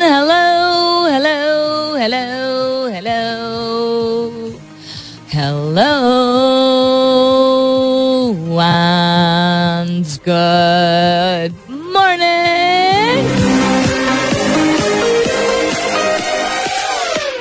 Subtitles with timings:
[0.00, 1.40] Hello, hello,
[2.00, 2.24] hello,
[2.96, 3.24] hello.
[5.36, 5.92] Hello
[8.58, 11.52] and good
[11.94, 13.20] morning.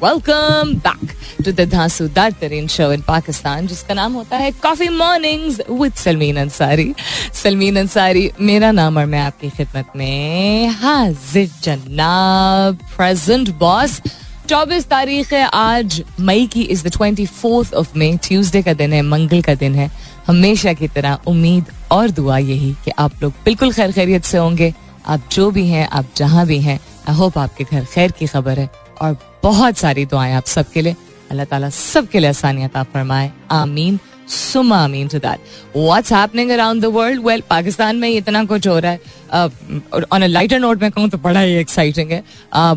[0.00, 1.05] welcome back
[1.46, 6.94] to the Tareen show in Pakistan जिसका नाम होता है coffee mornings with Salmeen Ansari
[7.34, 14.00] Salmeen Ansari मेरा नाम और मैं आपकी खिदमत में हाजिर जनाब प्रेजेंट बॉस
[14.48, 18.92] चौबीस तारीख है, आज मई की is the twenty fourth of May Tuesday का दिन
[18.92, 19.90] है, मंगल का दिन है।
[20.26, 24.72] हमेशा की तरह उम्मीद और दुआ यही कि आप लोग बिल्कुल खैर खैरियत से होंगे।
[25.06, 26.78] आप जो भी हैं, आप जहाँ भी हैं
[27.08, 28.70] आई होप आपके घर खैर की खबर है
[29.02, 30.96] और बहुत सारी दुआएँ आप सबके लिए।
[31.30, 35.40] अल्लाह ताला सबके लिए आसानियत आप फरमाए। आमीन। सुमा आमीन to that.
[35.76, 39.00] What's happening around the world well Pakistan में इतना कुछ हो रहा है।
[39.32, 42.22] ऑन अ लाइटर नोट में कहूँ तो बड़ा ही एक्साइटिंग है।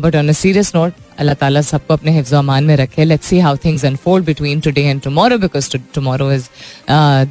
[0.00, 3.38] But on a serious note अल्लाह ताला सबको अपने हिफ्ज अमान में रखे। Let's see
[3.40, 6.48] how things unfold between today and tomorrow because tomorrow is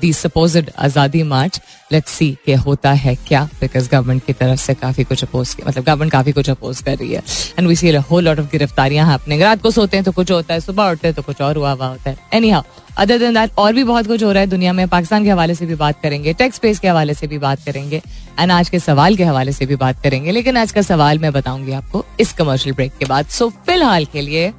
[0.01, 1.59] the supposed Azadi march
[1.91, 5.83] let's सी के होता है क्या बिकॉज़ गवर्नमेंट की तरफ़ से काफ़ी कुछ अपोज मतलब
[5.83, 7.23] गवर्नमेंट काफ़ी कुछ अपोज कर रही है।
[7.59, 10.53] And we see whole lot of गिरफ्तारियाँ happening रात को सोते हैं तो कुछ होता
[10.53, 12.63] है, सुबह उठते हैं तो कुछ और हुआ हुआ होता है। Anyhow
[12.97, 15.55] other than that और भी बहुत कुछ हो रहा है दुनिया में। पाकिस्तान के हवाले
[15.55, 18.01] से भी बात करेंगे टेक्स स्पेस के हवाले से भी बात करेंगे।
[18.39, 21.31] एंड आज के सवाल के हवाले से भी बात करेंगे, लेकिन आज का सवाल मैं
[21.33, 24.49] बताऊँगी आपको इस कमर्शियल ब्रेक के बाद। सो फ़िलहाल के लिए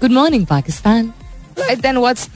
[0.00, 1.12] good morning Pakistan.
[1.58, 2.28] Then what's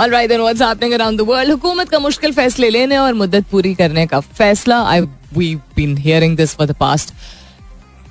[0.28, 1.50] then what's happening around the world?
[1.50, 4.78] हुकूमत का मुश्किल फैसले लेने और मुद्दत पूरी करने का फैसला।
[5.36, 7.12] I've been hearing this for the past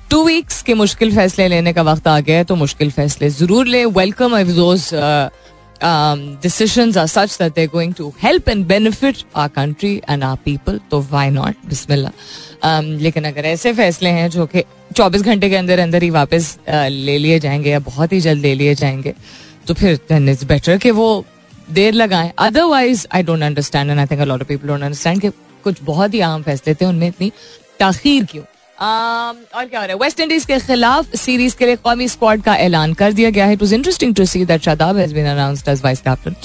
[0.09, 3.67] two weeks के मुश्किल फैसले लेने का वक्त आ गया है तो मुश्किल फैसले ज़रूर
[3.67, 4.49] ले। Welcome if
[5.83, 10.37] those decisions are such that they're going to help and benefit our country and our
[10.37, 11.53] people तो why not?
[11.67, 12.11] बिस्मिल्लाह
[12.63, 16.59] um, लेकिन अगर ऐसे फैसले हैं जो कि 24 घंटे के अंदर अंदर ही वापस
[16.69, 19.13] uh, ले लिए जाएँगे या बहुत ही जल्द ले लिए जाएँगे
[19.67, 21.25] तो फिर देन इट्स बेटर कि वो
[21.71, 25.21] देर लगाएँ। Otherwise I don't understand and I think a lot of people don't understand
[25.21, 25.29] कि
[25.63, 27.31] कुछ बहुत ही अहम फैसले थे उनमें इतनी
[27.79, 28.43] ताखीर क्यों?
[28.81, 32.55] और क्या हो रहा है वेस्ट इंडीज के खिलाफ सीरीज़ के लिए कौमी स्क्वाड का
[32.55, 35.69] ऐलान कर दिया गया है it was interesting to see that Shadab has been announced
[35.69, 36.35] as vice captain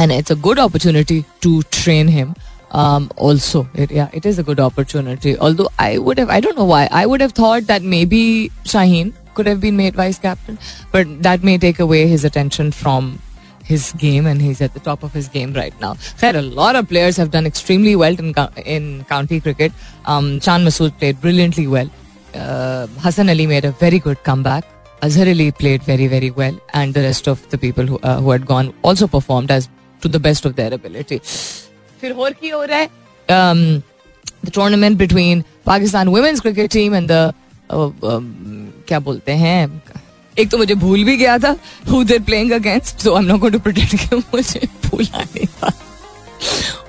[0.00, 2.34] and it's a good opportunity to train him
[2.72, 5.38] Um, also, it, yeah, it is a good opportunity.
[5.38, 9.12] Although I would have, I don't know why, I would have thought that maybe Shaheen
[9.34, 10.58] could have been made vice captain,
[10.92, 13.18] but that may take away his attention from
[13.65, 15.93] his game and he's at the top of his game right now.
[15.93, 18.33] Khair, a lot of players have done extremely well in,
[18.65, 19.71] in county cricket.
[20.05, 21.89] Um, Chan Masood played brilliantly well.
[22.33, 24.65] Uh, Hassan Ali made a very good comeback.
[25.01, 26.59] Azhar Ali played very, very well.
[26.73, 29.69] And the rest of the people who, uh, who had gone also performed as
[30.01, 31.19] to the best of their ability.
[32.01, 32.89] फिर और की हो रहा है
[33.29, 33.83] um,
[34.43, 37.33] the tournament between Pakistan women's cricket team and the
[37.69, 38.25] uh, um,
[38.87, 39.81] क्या बोलते हैं
[40.38, 41.56] एक तो मुझे भूल भी गया था
[41.90, 45.72] who they're playing against so I am not going to कि मुझे भूला नहीं था।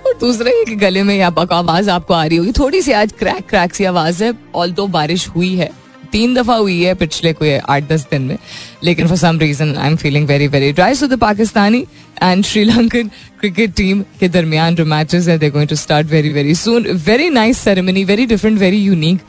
[0.07, 3.49] और दूसरा ये कि गले में आवाज़ आपको आ रही होगी। थोड़ी सी आज क्रैक
[3.49, 5.69] क्रैक सी आवाज़ है ऑल तो बारिश हुई है।
[6.11, 8.37] तीन दफ़ा हुई है पिछले कोई आठ दस दिन में
[8.83, 11.85] लेकिन for some reason I am feeling very very dry so the Pakistani
[12.23, 13.09] and Sri Lankan
[13.39, 17.29] cricket team के दरमियान जो मैचेस है they going to start very very soon very
[17.29, 19.19] nice ceremony very different very unique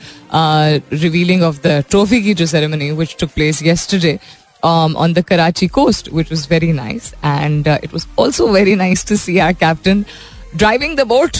[0.92, 4.18] revealing of the trophy की जो ceremony which took place yesterday
[4.62, 7.14] um, on the Karachi coast, which was very nice.
[7.22, 10.04] And uh, it was also very nice to see our captain
[10.56, 11.36] driving the boat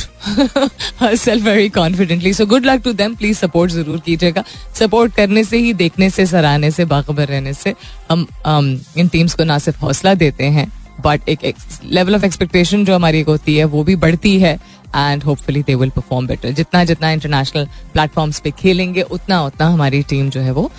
[1.16, 4.44] self very confidently so good luck to them please support ज़रूर कीजिएगा.
[4.78, 7.74] Support करने से ही देखने से सराहने से बाखबर रहने से
[8.10, 11.54] हम um, इन टीम्स को ना सिर्फ़ हौसला देते हैं बट एक
[11.84, 14.58] लेवल ऑफ़ एक्सपेक्टेशन जो हमारी होती है वो भी बढ़ती है
[14.96, 20.02] and hopefully they will perform better जितना जितना इंटरनेशनल प्लेटफॉर्म्स पे खेलेंगे उतना उतना हमारी
[20.08, 20.70] टीम जो है वो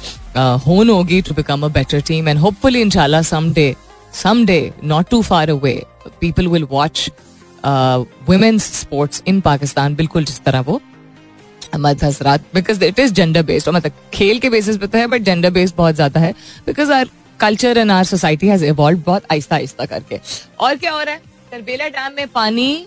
[0.66, 3.76] होन होगी to become a better team and hopefully इंशाल्लाह some day
[4.14, 5.82] some day not too far away
[6.22, 7.10] people will watch
[7.66, 10.82] women's sports in Pakistan बिल्कुल जिस तरह वो
[11.78, 15.22] मद हसरात because it is gender based मतलब खेल के बेसिस पे तो है बट
[15.22, 16.32] जेंडर बेस्ड बहुत ज़्यादा है
[16.68, 17.10] because our
[17.40, 20.20] culture and our society has evolve बहुत आहिस्ता आहिस्ता करके।
[20.60, 21.22] और क्या हो रहा है?
[21.52, 22.86] करबेला डैम में पानी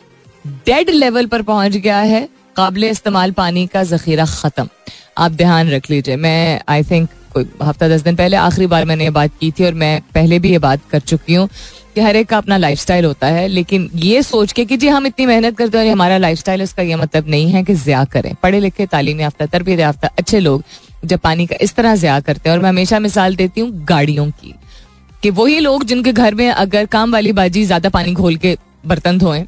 [0.66, 4.68] डेड लेवल पर पहुँच गया है, काबिल इस्तेमाल पानी का जखीरा खत्म।
[5.18, 9.04] आप ध्यान रख लीजिए, मैं आई थिंक कोई हफ़्ता दस दिन पहले आखिरी बार मैंने
[9.04, 11.48] ये बात की थी, और मैं पहले भी ये बात कर चुकी हूँ।
[11.94, 15.06] कि हर एक का अपना लाइफ होता है, लेकिन ये सोच के कि जी हम
[15.06, 18.60] इतनी मेहनत करते हैं हमारा लाइफ उसका ये मतलब नहीं है कि ज्या करें। पढ़े
[18.60, 20.62] लिखे तालीम याफ्ता, तरबियत याफ्ता, अच्छे लोग
[21.04, 24.30] जब पानी का इस तरह ज्या करते हैं। और मैं हमेशा मिसाल देती हूँ गाड़ियों
[24.32, 24.54] की,
[25.22, 28.56] कि वही लोग जिनके घर में अगर काम वाली बाजी ज़्यादा पानी खोल के
[28.86, 29.44] बर्तन धोएँ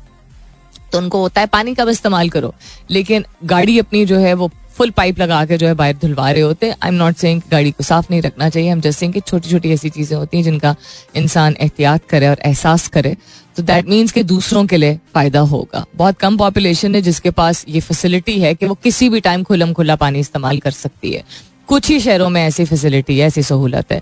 [0.92, 2.54] तो उनको होता है पानी कब इस्तेमाल करो,
[2.90, 6.42] लेकिन गाड़ी अपनी जो है वो फुल पाइप लगा के जो है बाहर धुलवा रहे
[6.42, 9.20] होते हैं। आई एम नॉट सेइंग गाड़ी को साफ़ नहीं रखना चाहिए। हम जस्ट कि
[9.20, 10.74] छोटी छोटी ऐसी चीज़ें होती हैं जिनका
[11.16, 13.16] इंसान एहतियात करे और एहसास करे।
[13.56, 17.64] तो दैट मीन्स कि दूसरों के लिए फ़ायदा होगा। बहुत कम पॉपुलेशन है जिसके पास
[17.68, 21.22] ये फैसिलिटी है कि वो किसी भी टाइम खुलम खुला पानी इस्तेमाल कर सकती है।
[21.68, 24.00] कुछ ही शहरों में ऐसी फैसिलिटी है, ऐसी सहूलत है।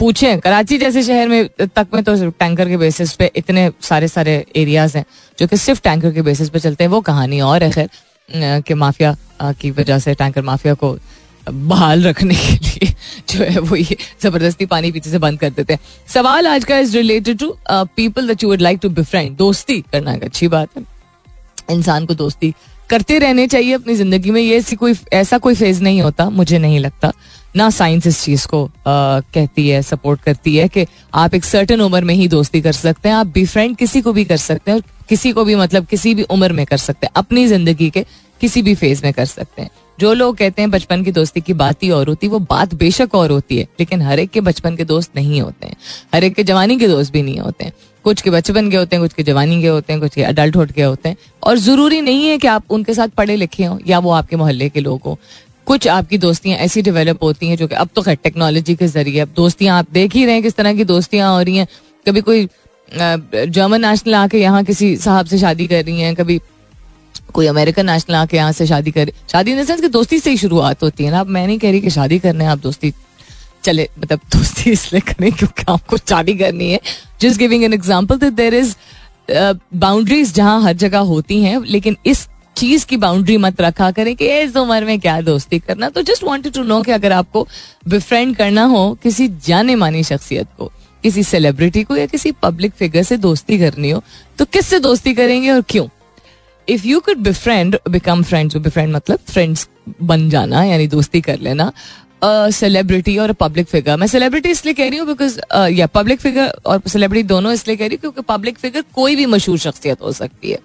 [0.00, 4.44] पूछें, कराची जैसे शहर में तक में तो टैंकर के बेसिस पे इतने सारे सारे
[4.56, 5.04] एरियाज़ हैं
[5.38, 7.88] जो कि सिर्फ़ टैंकर के बेसिस पे चलते हैं। वो कहानी और है, खैर।
[8.28, 9.16] कि माफिया
[9.60, 10.96] की वजह से टैंकर माफिया को
[11.50, 12.92] बहाल रखने के लिए
[13.30, 16.78] जो है वो ये ज़बरदस्ती पानी पीछे से बंद कर देते हैं। सवाल आज का
[16.78, 20.68] is related to people that you would like to befriend दोस्ती करना एक अच्छी बात
[20.78, 20.84] है।
[21.70, 22.52] इंसान को दोस्ती
[22.90, 26.58] करते रहने चाहिए अपनी ज़िंदगी में। ये ऐसी कोई ऐसा कोई फ़ेज़ नहीं होता मुझे
[26.58, 27.12] नहीं लगता।
[27.56, 31.80] ना साइंस इस चीज़ को आ, कहती है सपोर्ट करती है कि आप एक सर्टन
[31.80, 34.78] उम्र में ही दोस्ती कर सकते हैं। आप बिफ्रेंड किसी को भी कर सकते हैं।
[34.78, 38.04] और किसी को भी मतलब किसी भी उम्र में कर सकते हैं, अपनी ज़िंदगी के
[38.40, 39.70] किसी भी फ़ेज़ में कर सकते हैं।
[40.00, 42.74] जो लोग कहते हैं बचपन की दोस्ती की बात ही और होती है वो बात
[42.74, 45.76] बेशक और होती है, लेकिन हर एक के बचपन के दोस्त नहीं होते हैं।
[46.14, 47.72] हर एक के जवानी के दोस्त भी नहीं होते हैं।
[48.04, 50.56] कुछ के बचपन के होते हैं, कुछ के जवानी के होते हैं, कुछ के अडल्ट
[50.56, 53.78] हुड के होते हैं। और ज़रूरी नहीं है कि आप उनके साथ पढ़े लिखे हों,
[53.86, 55.16] या वो आपके मोहल्ले के लोग हों।
[55.66, 59.20] कुछ आपकी दोस्तियाँ ऐसी डेवलप होती हैं जो कि, अब तो खैर टेक्नोलॉजी के ज़रिए,
[59.20, 61.66] अब दोस्तियाँ आप देख ही रहे हैं किस तरह की दोस्तियाँ हो रही हैं।
[62.08, 62.48] कभी कोई
[62.92, 66.40] जर्मन नेशनल आके यहाँ किसी साहब से शादी कर रही हैं, कभी
[67.34, 70.36] कोई अमेरिकन नेशनल आके यहाँ से शादी करे शादी इन सेंस की दोस्ती से ही
[70.36, 72.92] शुरुआत होती है ना। अब मैं नहीं कह रही कि शादी करने आप दोस्ती
[73.64, 76.80] चले मतलब दोस्ती इसलिए करें क्योंकि आपको शादी करनी है।
[77.20, 78.74] Just giving an example that there is
[79.30, 84.26] boundaries जहाँ हर जगह होती हैं, लेकिन इस चीज़ की बाउंड्री मत रखा करें कि
[84.40, 87.46] इस उम्र में क्या दोस्ती करना। तो जस्ट वॉन्टेड टू नो कि अगर आपको
[87.88, 90.70] बिफ्रेंड करना हो, किसी जाने मानी शख्सियत को
[91.02, 94.02] किसी सेलिब्रिटी को या किसी पब्लिक फिगर से दोस्ती करनी हो
[94.38, 95.86] तो किससे दोस्ती करेंगे और क्यों?
[96.68, 99.68] If you could befriend become friends befriend मतलब फ्रेंड्स
[100.02, 101.72] बन जाना, यानी दोस्ती कर लेना
[102.24, 105.38] सेलिब्रिटी और पब्लिक फिगर मैं सेलिब्रिटी इसलिए कह रही हूँ बिकॉज़
[105.70, 109.26] या पब्लिक फिगर और सेलिब्रिटी दोनों इसलिए कह रही हूँ क्योंकि पब्लिक फिगर कोई भी
[109.26, 110.58] मशहूर शख्सियत हो सकती है।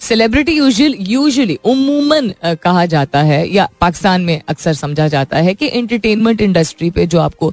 [0.00, 2.32] सेलिब्रिटी यूजली उमूमन
[2.62, 7.20] कहा जाता है या पाकिस्तान में अक्सर समझा जाता है कि एंटरटेनमेंट इंडस्ट्री पे जो
[7.20, 7.52] आपको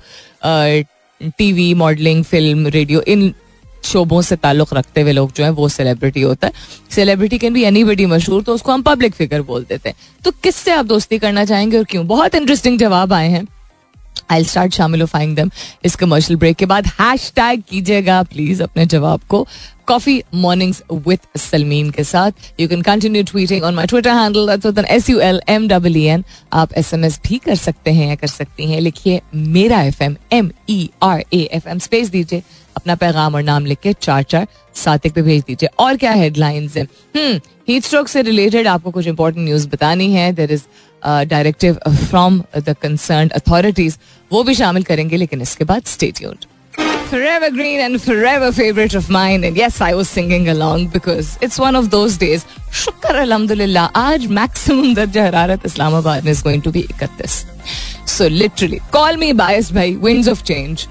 [1.22, 3.34] टीवी मॉडलिंग फ़िल्म रेडियो इन
[3.84, 6.54] शोबों से ताल्लुक रखते हुए लोग जो है, वो सेलिब्रिटी होता है।
[6.92, 10.32] सेलिब्रिटी कैन भी एनी बडी मशहूर तो उसको हम पब्लिक फिगर बोल देते हैं। तो
[10.32, 12.08] किससे आप दोस्ती करना चाहेंगे और क्यों?
[12.08, 13.48] बहुत इंटरेस्टिंग जवाब आए हैं।
[14.30, 15.06] आई स्टार्ट शामिल
[15.36, 15.50] दम
[15.86, 19.48] इस कमर्शियल ब्रेक के बाद हैश टैग कीजिएगा प्लीज़ अपने जवाब को।
[19.88, 25.10] कॉफ़ी मॉर्निंग्स विद सलमीन के साथ। You can continue tweeting on my Twitter handle S
[25.10, 26.24] U L M double N
[26.54, 30.04] आप एस एम एस भी कर सकते हैं या कर सकती हैं। लिखिए मेरा F
[30.04, 32.44] M M E R A F M space दीजिए,
[32.78, 36.12] अपना पैगाम और नाम लिख के चार चार सात एक पे भेज दीजिए। और क्या
[36.14, 36.88] हेडलाइंस है?
[37.16, 40.64] हीट स्ट्रोक से रिलेटेड आपको कुछ इंपॉर्टेंट न्यूज़ बतानी है। There is
[41.04, 43.98] directive from the concern authorities
[44.32, 46.46] वो भी शामिल करेंगे लेकिन इसके बाद स्टेट्यूड
[47.08, 49.44] Forever green and forever favorite of mine.
[49.44, 52.46] And yes, I was singing along because it's one of those days.
[52.74, 57.38] शुक्र अल्हम्दुलिल्लाह आज मैक्सिमम दर्जा हरारत Islamabad is going to be 31.
[58.08, 60.88] So literally, call me biased भाई, winds of change.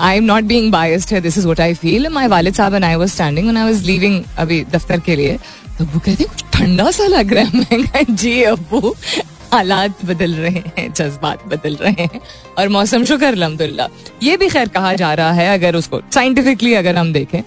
[0.00, 2.84] I am not being biased है this is what I feel my वालिद साहब and
[2.84, 5.38] I was standing I was living अभी दफ्तर के लिए
[5.78, 8.94] तो वो कहते कुछ ठंडा सा लग रहा है महँगा जी अबू
[9.54, 12.20] हालात बदल रहे हैं, जज्बात बदल रहे हैं।
[12.58, 13.88] और मौसम शुक्र अलहमदुल्ला
[14.22, 17.42] ये भी खैर कहा जा रहा है अगर उसको साइंटिफिकली अगर हम देखें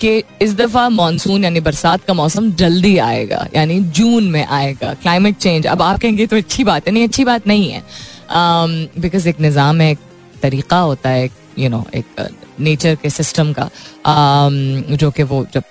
[0.00, 5.36] कि इस दफ़ा मानसून यानी बरसात का मौसम जल्दी आएगा, यानी जून में आएगा क्लाइमेट
[5.38, 7.82] चेंज अब आप कहेंगे तो अच्छी बात है, नहीं, अच्छी बात नहीं है।
[9.00, 9.98] बिकॉज़ एक निज़ाम है, एक
[10.42, 11.28] तरीका होता है
[11.58, 12.28] यू नो एक
[12.60, 13.68] नेचर के सिस्टम का।
[14.96, 15.62] जो कि वो जब,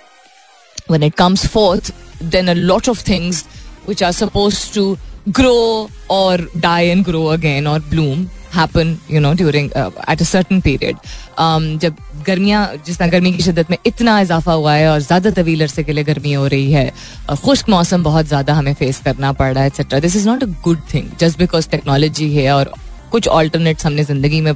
[0.90, 1.92] when it comes forth,
[2.32, 3.44] then a lot of things
[3.86, 4.84] which are supposed to
[5.32, 10.26] grow or die and grow again or bloom happen you know during uh, at a
[10.26, 10.98] certain period.
[11.38, 11.96] Um, जब
[12.28, 15.84] गर्मियाँ जिस तरह गर्मी की शिदत में इतना इजाफा हुआ है और ज़्यादा तवील अरसे
[15.84, 16.92] के लिए गर्मी हो रही है
[17.30, 20.44] और खुश्क मौसम बहुत ज़्यादा हमें फेस करना पड़ रहा है etcetera this is not
[20.44, 22.74] a good thing just because technology है और
[23.12, 24.54] कुछ ऑल्टरनेट्स हमने ज़िंदगी में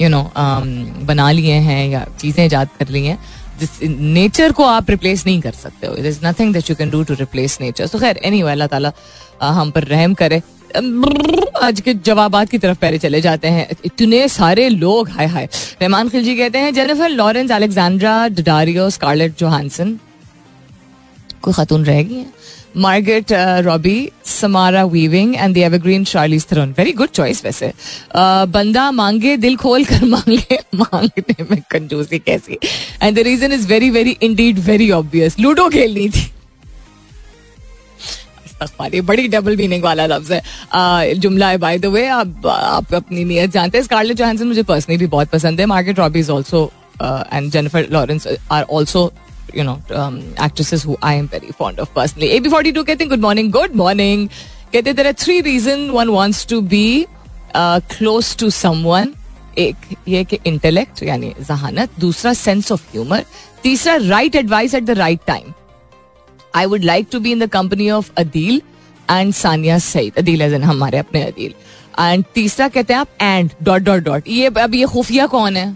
[0.00, 0.66] यू नो um,
[1.06, 3.18] बना लिए हैं या चीज़ें ईजाद कर ली हैं
[3.82, 5.94] नेचर को आप रिप्लेस नहीं कर सकते हो.
[5.94, 8.92] It is nothing that you can do to replace nature so खैर एनी अल्लाह ताला
[9.44, 10.42] हम पर रहम करे।
[11.62, 15.48] आज के जवाब की तरफ़ पहले चले जाते हैं। इतने सारे लोग, हाय हाय।
[15.82, 19.98] रहमान खिलजी कहते हैं, Jennifer Lawrence Alexandra, Dario, Scarlett Johansson.
[21.42, 22.24] कोई खातून रहेगी?
[22.76, 27.72] Margot Robbie, Samara Weaving and the evergreen Charlize Theron very good choice वैसे।
[28.16, 32.58] बंदा मांगे, दिल खोल कर मांगे। मांगने में कंजूसी कैसी?
[33.02, 36.30] And the reason is very very indeed very obvious ludo खेलनी थी।
[39.02, 43.50] बड़ी डबल मीनिंग वाला लफ्ज है। जुमला है बाय द वे आप आप अपनी नीयत
[43.50, 46.70] जानते हैं। स्कारलेट जोहानसन मुझे पर्सनली भी बहुत पसंद है। Margot Robbie is also
[47.02, 49.12] and Jennifer Lawrence are also
[49.54, 50.14] you know um,
[50.44, 52.28] actresses who I am very fond of personally.
[52.34, 54.28] AB42 कहते हैं good morning, good morning.
[54.72, 57.06] कहते हैं are three reasons one wants to be
[57.54, 59.08] uh, close to someone.
[59.58, 59.76] एक
[60.08, 63.24] ये कि intellect यानी जहानत। दूसरा सेंस ऑफ़ ह्यूमर
[63.62, 65.52] तीसरा right advice at the right time
[66.56, 68.60] I would like to be in the company of Adeel
[69.10, 71.54] and Sania Saeed Adeel एजन हमारे अपने Adeel
[72.00, 75.66] and तीसरा कहते हैं आप एंड डॉट डॉट डॉट ये, अब ये खुफिया कौन है?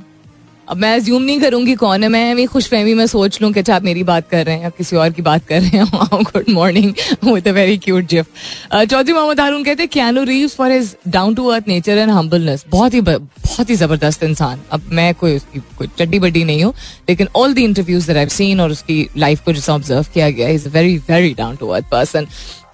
[0.68, 3.60] अब मैं ज्यूम नहीं करूँगी कौन है, मैं भी खुश फहमी में सोच लूँ कि
[3.60, 6.22] अच्छा आप मेरी बात कर रहे हैं या किसी और की बात कर रहे हैं
[6.24, 6.92] good morning
[7.24, 8.26] with a very cute GIF
[8.72, 12.64] Chaudhry Mohammad Haroon कहते हैं Keanu Reeves for his down to earth nature and humbleness
[12.70, 16.74] बहुत ही बहुत ही ज़बरदस्त इंसान। अब मैं कोई उसकी, कोई चड्डी बड्डी नहीं हूँ,
[17.08, 20.48] लेकिन all the interviews that I seen और उसकी लाइफ को जिस ऑब्ज़र्व किया गया
[20.48, 22.26] is very very down to earth person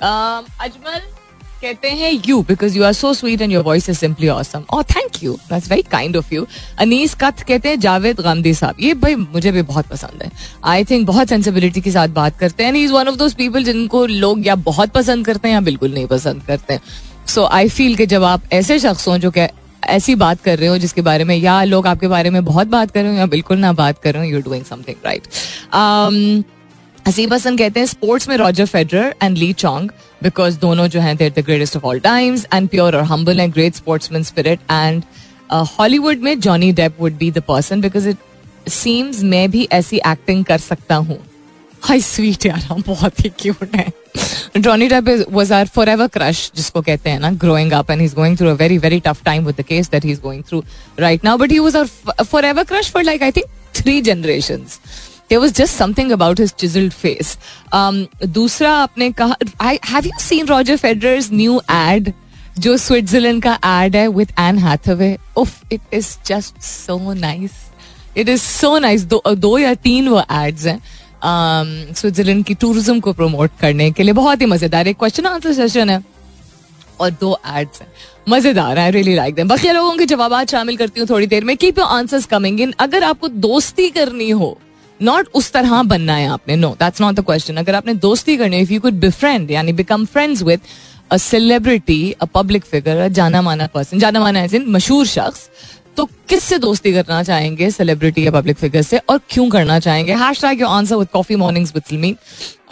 [0.02, 1.00] Ajmal
[1.62, 4.83] कहते हैं you because you are so sweet and your voice is simply awesome और
[4.85, 6.47] thank you that's very kind of you
[6.81, 8.76] Anees कथ कहते हैं जावेद गांधी साहब.
[8.81, 10.31] ये भाई मुझे भी बहुत पसंद है.
[10.64, 12.75] आई थिंक बहुत सेंसिबिलिटी के साथ बात करते हैं.
[12.75, 16.07] Is one of those people जिनको लोग या बहुत पसंद करते हैं या बिल्कुल नहीं
[16.07, 16.75] पसंद करते.
[16.75, 16.81] हैं
[17.26, 19.47] सो आई फील कि जब आप ऐसे शख्स हों जो कि
[19.88, 22.90] ऐसी बात कर रहे हो जिसके बारे में या लोग आपके बारे में बहुत बात
[22.90, 25.23] कर रहे हो या बिल्कुल ना बात कर रहे हो you doing something right
[27.06, 29.88] Haseeb Hasan कहते हैं स्पोर्ट्स में Roger Federer and Lee Chong
[30.23, 33.52] because दोनों जो हैं there the greatest of all times and pure और humble and
[33.52, 35.02] great sportsman spirit and
[35.78, 40.44] Hollywood में Johnny Depp would be the person because it seems मैं भी ऐसी acting
[40.44, 41.18] कर सकता हूँ.
[41.82, 43.87] हाई स्वीट यार, हम बहुत ही क्यूट है।
[44.59, 48.14] Johnny Depp is was our forever crush जिसको कहते हैं ना growing up and is
[48.14, 50.62] going through a very very tough time with the case that he is going through
[50.99, 54.78] right now but he was our forever crush for like I think three generations
[55.31, 57.37] there was just something about his chiselled face
[58.38, 62.12] दूसरा आपने कहा have you seen Roger Federer's new ad
[62.59, 67.52] जो Switzerland का ad है with Anne Hathaway उफ it is just so nice
[68.17, 70.81] it is so nice दो या तीन वो एड्स हैं
[71.25, 74.12] स्विट्जरलैंड um, की टूरिज़्म को प्रमोट करने के लिए.
[74.12, 76.02] बहुत ही मज़ेदार एक क्वेश्चन आंसर सेशन है.
[77.00, 77.88] और दो एड्स हैं.
[78.29, 81.57] मज़ेदार आई रियली लाइक देम बाकी लोगों के जवाब शामिल करती हूँ थोड़ी देर में.
[81.57, 84.59] Keep your answers coming in अगर आपको दोस्ती करनी हो
[85.00, 88.58] नॉट उस तरह बनना है आपने no that's not the question अगर आपने दोस्ती करनी
[88.61, 90.61] इफ़ यू कुड बिफ्रेंड यानी become friends with
[91.12, 95.49] a celebrity a public figure a जाना माना पर्सन जाना माना एज इन मशहूर शख्स
[95.96, 100.12] तो किस से दोस्ती करना चाहेंगे सेलिब्रिटी या पब्लिक फिगर से, और क्यों करना चाहेंगे?
[100.42, 102.11] Hashtag your answer with coffee mornings with me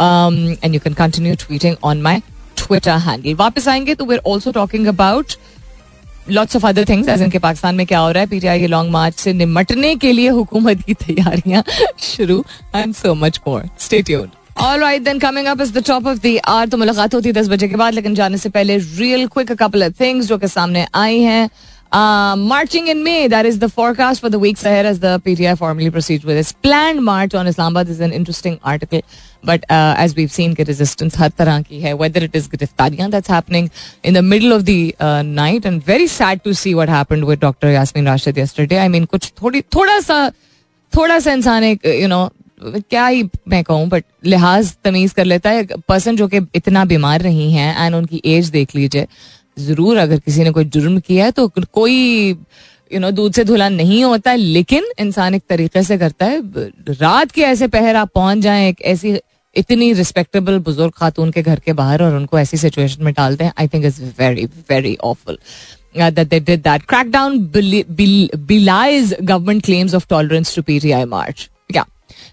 [0.01, 2.21] and you can continue tweeting on my
[2.57, 5.33] Twitter handle वापस आएँगे तो we are also talking about
[6.29, 8.91] lots of other things as इनके पाकिस्तान में क्या हो रहा है पीटीआई के लॉन्ग
[8.93, 11.63] मार्च से निमटने के लिए हुकूमत की तैयारियाँ
[12.09, 12.45] शुरू
[12.77, 16.19] and so much more stay tuned All right, then coming up is the top of
[16.23, 16.67] the hour.
[16.71, 19.85] तो मुलाकात होती है दस बजे के बाद लेकिन जाने से पहले real quick couple
[19.85, 21.49] of things जो कि सामने आई हैं
[21.93, 25.59] Uh, marching in May, that is the forecast for the weeks ahead as the PTI
[25.59, 27.89] formally proceeds with its planned march on Islamabad.
[27.89, 28.13] This is an
[29.45, 33.31] but as we've seen के resistance हर तरह की है whether it is गिरफ्तारियाँ that's
[33.31, 33.69] happening
[34.05, 38.07] in the middle of the night and very sad to see what happen doctor Yasmin
[38.07, 40.29] Rashid yesterday I mean कुछ थोड़ी थोड़ा सा
[40.93, 42.29] थोड़ा सा इंसान एक यू नो
[42.63, 47.21] क्या ही मैं कहूँ बट लिहाज तमीज कर लेता है पर्सन जो कि इतना बीमार
[47.21, 49.07] रही हैं एंड उनकी एज देख लीजिए
[49.59, 52.37] ज़रूर अगर किसी ने कोई जुर्म किया है तो कोई
[52.93, 56.43] यू नो दूध से धुला नहीं होता लेकिन इंसान एक तरीके से करता है
[56.91, 59.19] रात के ऐसे पहर आप पहुँच जाए एक ऐसी
[59.57, 63.53] इतनी रिस्पेक्टेबल बुज़ुर्ग खातून के घर के बाहर और उनको ऐसी सिचुएशन में डालते हैं
[63.59, 65.39] I think is very very awful
[65.95, 66.87] that they did that.
[66.87, 67.39] Crackdown
[68.47, 69.65] belies government.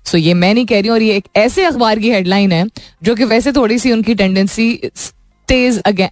[0.03, 2.65] So ये मैं नहीं कह रही हूँ और ये एक ऐसे अखबार की हेडलाइन है
[3.03, 4.79] जो कि वैसे थोड़ी सी उनकी tendency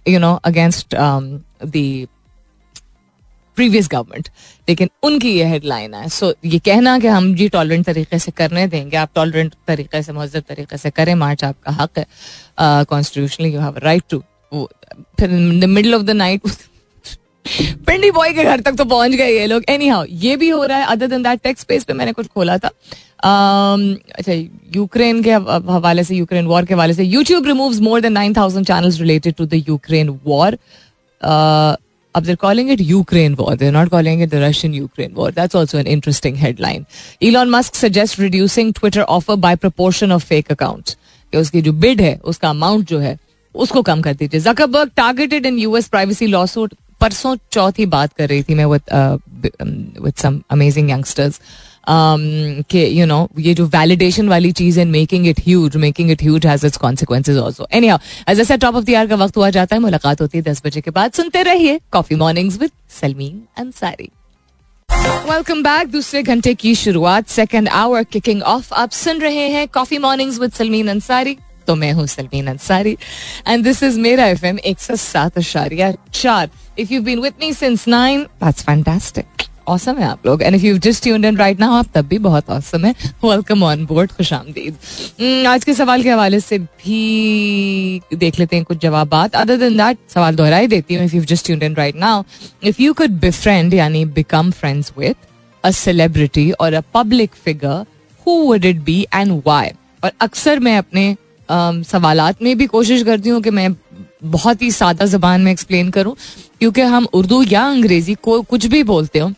[0.06, 2.08] you know, against um, the
[3.56, 4.28] previous government
[4.68, 8.66] लेकिन उनकी ये हेडलाइन है। सो ये कहना कि हम जी टॉलरेंट तरीके से करने
[8.68, 12.06] देंगे। आप टॉलरेंट तरीके से महजब तरीके से करें। मार्च आपका हक है।
[12.84, 14.22] Constitutionally you have right to
[15.18, 15.28] फिर
[15.60, 16.40] the middle of the night
[17.86, 20.64] Pindi boy के घर तक तो पहुँच गए ये लोग। एनी हाउ ये भी हो
[20.64, 22.70] रहा है। Other than that text space पे मैंने कुछ खोला था।
[23.18, 23.82] Um,
[24.14, 24.32] अच्छा
[24.74, 25.32] यूक्रेन के
[25.72, 29.34] हवाले से यूक्रेन वॉर के हवाले से YouTube removes more than nine thousand channels related
[29.34, 30.56] to the Ukraine war
[32.15, 33.55] अब they're calling it Ukraine war.
[33.55, 35.31] They're not calling it the Russian Ukraine war.
[35.31, 36.85] That's also an interesting headline.
[37.21, 40.97] Elon Musk suggests reducing Twitter offer by proportion of fake accounts.
[41.33, 43.17] कि उसकी जो bid है उसका amount जो है
[43.55, 48.43] उसको कम कर दीजिए Zuckerberg targeted in US privacy lawsuit परसों चौथी बात कर रही
[48.43, 51.39] थी मैं विद सम अमेजिंग यंगस्टर्स
[51.88, 56.46] कि यू नो ये जो वैलिडेशन वाली चीज़ and making it huge making it huge
[56.46, 59.76] has its consequences also anyhow as I top of the year का वक्त हुआ जाता
[59.76, 64.10] है मुलाकात होती है दस बजे के बाद। सुनते रहिए coffee mornings with Salmeen Ansari
[65.30, 69.98] welcome back दूसरे घंटे की शुरुआत सेकंड आवर किकिंग ऑफ़ आप सुन रहे हैं coffee
[69.98, 72.96] mornings with Salmeen Ansari तो मैं हूँ Salmeen Ansari
[73.48, 77.40] and this is मेरा एफ़ एम एक सौ सात अशारिया चार। If you been with
[77.40, 81.36] me since nine that's fantastic awesome है आप लोग। And if you just tuned in
[81.36, 82.94] right now आप तब भी बहुत औसम है।
[83.24, 88.64] वेलकम ऑन बोर्ड खुश आमदीद आज के सवाल के हवाले से भी देख लेते हैं
[88.64, 91.96] कुछ जवाब अदर देन दैट सवाल दोहराई देती हूँ if you just tuned in right
[91.96, 92.22] now
[92.64, 95.14] if you could befriend यानी become friends with
[95.64, 97.84] a celebrity और a public figure
[98.26, 99.70] who would it be and why
[100.04, 101.14] और अक्सर मैं अपने
[101.48, 103.74] सवालात में भी कोशिश करती हूँ कि मैं
[104.24, 106.14] बहुत ही सादा जबान में एक्सप्लेन करूँ।
[106.60, 109.28] क्योंकि हम उर्दू या अंग्रेज़ी को कुछ भी बोलते हो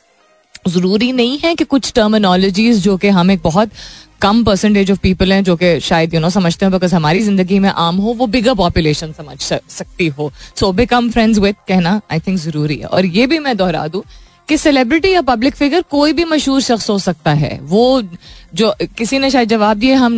[0.68, 3.70] ज़रूरी नहीं है कि कुछ टर्मिनोलॉजीज जो कि हम एक बहुत
[4.22, 7.58] कम परसेंटेज ऑफ़ पीपल हैं, जो कि शायद यू नो समझते हैं बिकॉज़ हमारी ज़िंदगी
[7.58, 12.20] में आम हो, वो बिगर पॉपुलेशन समझ सकती हो। सो बिकम फ्रेंड्स विद कहना आई
[12.20, 14.02] थिंक ज़रूरी है। और ये भी मैं दोहरा दूँ
[14.48, 18.02] कि सेलिब्रिटी या पब्लिक फिगर कोई भी मशहूर शख्स हो सकता है। वो
[18.54, 20.14] जो, किसी ने शायद जवाब दिए हम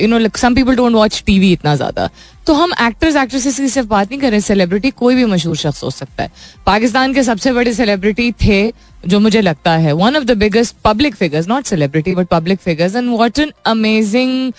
[0.00, 2.08] you know some people don't watch TV इतना ज़्यादा।
[2.46, 5.82] तो हम एक्टर्स एक्ट्रेसेस की सिर्फ़ बात नहीं कर रहे सेलिब्रिटी कोई भी मशहूर शख्स
[5.84, 6.30] हो सकता है।
[6.66, 8.72] पाकिस्तान के सबसे बड़े सेलिब्रिटी थे,
[9.06, 12.96] जो मुझे लगता है one of the biggest public figures not celebrity but public figures
[12.96, 14.52] and what an amazing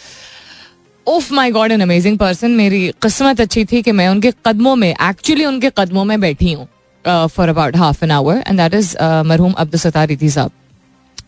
[1.07, 4.89] oh my God an amazing person मेरी किस्मत अच्छी थी कि मैं उनके कदमों में
[4.89, 6.67] एक्चुअली उनके कदमों में बैठी हूँ।
[7.05, 10.51] For about half an hour and that is मरहूम अब्दुल सतार साहब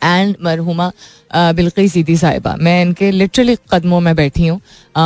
[0.03, 0.91] एंड मरहुमा
[1.55, 4.59] बिल्की सीधी साहिबा मैं इनके लिटरली कदमों में बैठी हूँ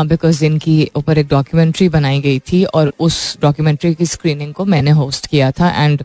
[0.08, 4.92] बिकॉज़ इनकी ऊपर एक डॉक्यूमेंट्री बनाई गई थी और उस डॉक्यूमेंट्री की स्क्रीनिंग को मैंने
[4.92, 6.04] होस्ट किया था एंड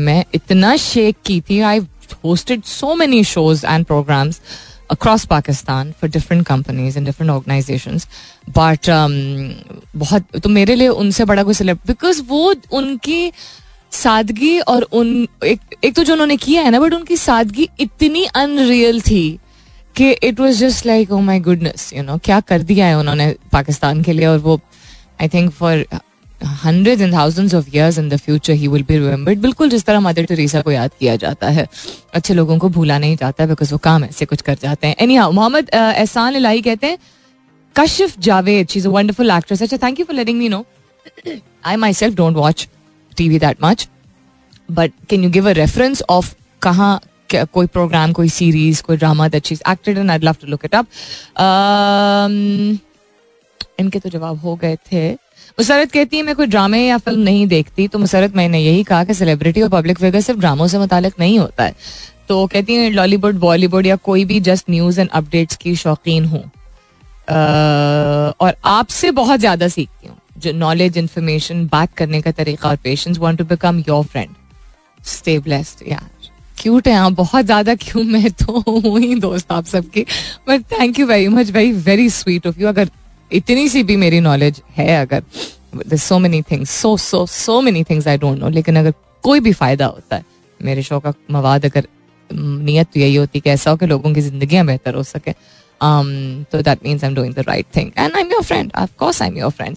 [0.00, 1.80] मैं इतना शेक की थी I
[2.24, 4.40] hosted so many shows and programmes
[4.90, 7.98] across Pakistan for different companies and different organisation
[8.48, 8.90] but
[9.96, 13.32] बहुत तो मेरे लिए उनसे बड़ा कोई सिलेक्ट बिकॉज़ वो उनकी
[13.92, 18.24] सादगी और उन, एक एक तो जो उन्होंने किया है ना बट उनकी सादगी इतनी
[18.36, 19.38] अनरियल थी
[19.96, 23.34] कि it was just like oh my goodness you know क्या कर दिया है उन्होंने
[23.52, 24.60] पाकिस्तान के लिए और वो
[25.20, 25.84] I think for
[26.64, 30.00] hundred and thousand of years in the future he will be remembered बिल्कुल जिस तरह
[30.00, 31.66] मदर टेरेसा को याद किया जाता है,
[32.14, 35.16] अच्छे लोगों को भूला नहीं जाता बिकॉज़ वो काम ऐसे कुछ कर जाते हैं। एनी
[35.16, 36.98] हाउ मोहम्मद एहसान इलाही कहते हैं
[37.76, 40.64] Kashif Javed she is a wonderful actress अच्छा thank you for letting me know
[41.66, 42.68] I myself don't watch
[43.16, 43.88] TV that much
[44.68, 47.00] but can you give a reference of कहाँ
[47.32, 50.74] कोई प्रोग्राम कोई सीरीज़ कोई drama that she acted and I love to look it
[50.74, 50.86] up
[53.80, 55.10] इनके तो जवाब हो गए थे।
[55.58, 59.04] मुसरत कहती है, मैं कोई ड्रामे या फ़िल्म नहीं देखती। तो मुसरत, मैंने यही कहा
[59.04, 61.74] कि सेलिब्रिटी और पब्लिक फिगर सिर्फ़ ड्रामों से मुतालिक नहीं होता है।
[62.28, 66.42] तो कहती है लॉलीवुड बॉलीवुड या कोई भी जस्ट न्यूज़ एंड अपडेट्स की शौकीन हूँ।
[68.40, 73.18] और आपसे बहुत ज़्यादा सीखती हूँ। जो नॉलेज इन्फॉर्मेशन बात करने का तरीका और patience
[73.18, 74.34] want to become your friend
[75.06, 76.08] stay blessed यार
[76.58, 80.02] क्यूट है आप, बहुत ज़्यादा क्यों मैं तो हूँ ही दोस्त आप सबकी।
[80.48, 82.90] But thank you very much very very sweet of you अगर
[83.30, 88.08] इतनी सी भी मेरी नॉलेज है अगर so many things so so so many things
[88.08, 88.92] I don't know लेकिन अगर
[89.24, 90.24] कोई भी फ़ायदा होता है,
[90.60, 91.86] मेरे शो का मवाद अगर
[92.30, 95.32] नीयत तो यही होती कि ऐसा हो कि लोगों की ज़िंदगी बेहतर हो सके।
[95.80, 98.90] तो that means I am doing the right thing and I am your friend of
[98.98, 99.76] course I am your friend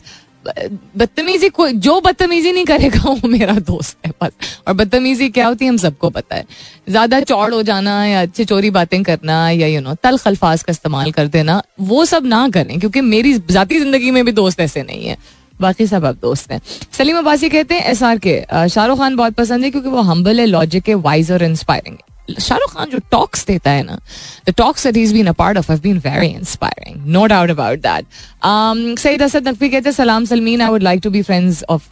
[0.97, 4.31] बदतमीजी कोई जो बदतमीजी नहीं करेगा, वो मेरा दोस्त है बस।
[4.67, 6.45] और बदतमीजी क्या होती है, हम सबको पता है।
[6.89, 10.71] ज़्यादा चौड़ हो जाना या अच्छी चोरी बातें करना या यू नो तल खल्फाज का
[10.71, 14.83] इस्तेमाल कर देना, वो सब ना करें, क्योंकि मेरी जाती ज़िंदगी में भी दोस्त ऐसे
[14.83, 15.17] नहीं है।
[15.61, 16.61] बाकी सब अब दोस्त हैं।
[16.97, 20.39] सलीम अब्बासी कहते हैं, एस आर के शाहरुख खान बहुत पसंद है, क्योंकि वो हम्बल
[20.39, 21.97] है लॉजिक है वाइज और इंस्पायरिंग
[22.29, 23.97] शाहरुख खान जो टॉक्स देता है ना
[24.47, 28.99] the talks that been a part of have been very inspiring no doubt about that
[28.99, 31.87] Syed Asad Naqvi कहते हैं, सलाम Salmeen I would like to be friends of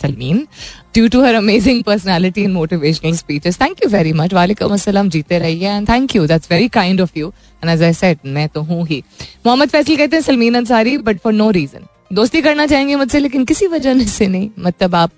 [0.00, 0.46] Salmeen.
[0.94, 5.38] Due to her amazing personality in motivational speeches thank you very much वालेकुम असलम जीते
[5.38, 7.32] रहिए and thank you that's very kind of you
[7.62, 9.02] and as I said मैं तो हूँ ही.
[9.46, 13.44] मोहम्मद फैसल कहते हैं, Salmeen Ansari but for no reason दोस्ती करना चाहेंगे मुझसे, लेकिन
[13.44, 14.50] किसी वजह से नहीं.
[14.58, 15.10] मतलब आप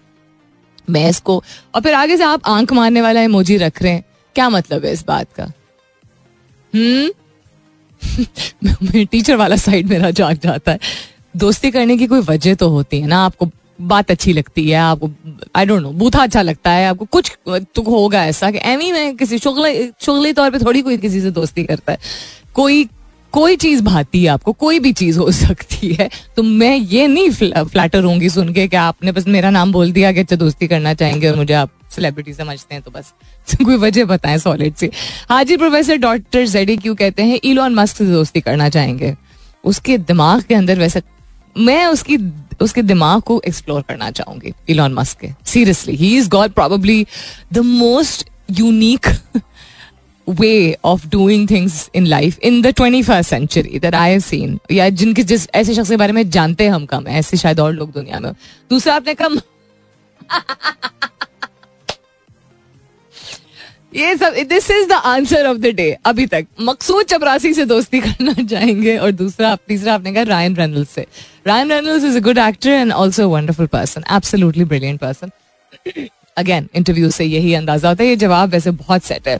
[0.88, 1.42] मैं इसको
[1.74, 4.04] और फिर आगे से आप आँख मारने वाला इमोजी रख रहे हैं.
[4.34, 5.52] क्या मतलब है इस बात का?
[6.74, 7.10] हम्म?
[9.04, 10.78] टीचर वाला साइड मेरा जाग जाता है।
[11.36, 13.24] दोस्ती करने की कोई वजह तो होती है ना?
[13.24, 15.10] आपको बात अच्छी लगती है, आपको
[15.56, 18.92] आई डोंट नो बूथा अच्छा लगता है, आपको कुछ तो होगा ऐसा कि, एम ही
[18.92, 21.98] में किसी शुगले शुगले तौर पे थोड़ी कोई किसी से दोस्ती करता है।
[22.54, 22.84] कोई
[23.32, 27.30] कोई चीज़ भाती है आपको, कोई भी चीज़ हो सकती है तो मैं ये नहीं
[27.30, 30.94] फ्लैटर होंगी सुन के कि आपने बस मेरा नाम बोल दिया कि अच्छा दोस्ती करना
[30.94, 33.12] चाहेंगे और मुझे आप सेलिब्रिटी समझते हैं तो बस।
[33.64, 34.90] कोई वजह बताएँ सॉलिड से।
[35.28, 39.14] Haji professor doctor JD Q कहते हैं इलॉन मस्क से दोस्ती करना चाहेंगे।
[39.64, 41.02] उसके दिमाग के अंदर वैसे,
[41.56, 42.16] मैं उसकी,
[42.60, 47.06] उसके दिमाग को एक्सप्लोर करना चाहूँगी इलॉन मस्क के। Seriously he is God probably
[47.52, 49.06] the most unique
[50.32, 54.58] way of doing things in life in the twenty first century that I have seen
[54.72, 57.72] या जिनके जिस, ऐसे शख्स के बारे में जानते हैं हम कम, ऐसे शायद और
[57.72, 58.32] लोग दुनिया में।
[58.70, 59.40] दूसरा आपने कम।
[63.96, 68.00] ये सब this is the answer of the day अभी तक। मकसूद चपरासी से दोस्ती
[68.00, 71.06] करना चाहेंगे और दूसरा तीसरा आपने कहा रायन रेनल्स से।
[71.46, 75.30] Ryan Reynolds is a good actor and also wonderful person absolutely brilliant person
[76.36, 79.38] again interview से यही अंदाज़ा होता है, ये जवाब वैसे बहुत सेट है।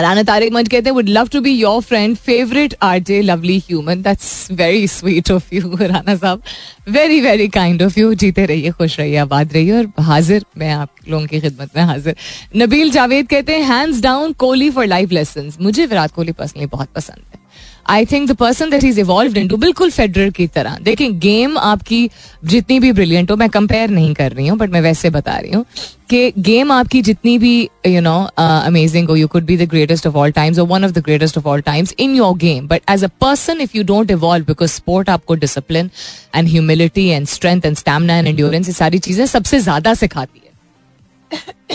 [0.00, 3.58] राना तारिक मंच कहते हैं would love to be your friend favourite R J lovely
[3.58, 6.42] human that's very sweet of you Rana साहब.
[6.88, 10.90] Very very kind of you जीते रहिए, खुश रहिए, आबाद रहिए और हाजिर, मैं आप
[11.08, 12.16] लोगों की खिदमत में हाजिर.
[12.56, 16.88] नबील जावेद कहते हैं hands down Kohli for life lesson मुझे विराट कोहली पर्सनली बहुत
[16.94, 17.44] पसंद है।
[17.88, 22.08] I think the person that is evolve into बिल्कुल फेडरर की तरह। देखिए गेम आपकी
[22.44, 25.52] जितनी भी ब्रिलियंट हो, मैं कंपेयर नहीं कर रही हूँ बट मैं वैसे बता रही
[25.52, 25.64] हूँ
[26.10, 30.16] कि गेम आपकी जितनी भी यू नो अमेजिंग हो you could be the greatest of
[30.16, 33.04] all times और one of the greatest of all times in your game but as
[33.04, 35.90] a person if you don't evolve because sport आपको discipline
[36.34, 40.44] and humility and strength and stamina and endurance ये सारी चीज़ें सबसे ज़्यादा सिखाती है।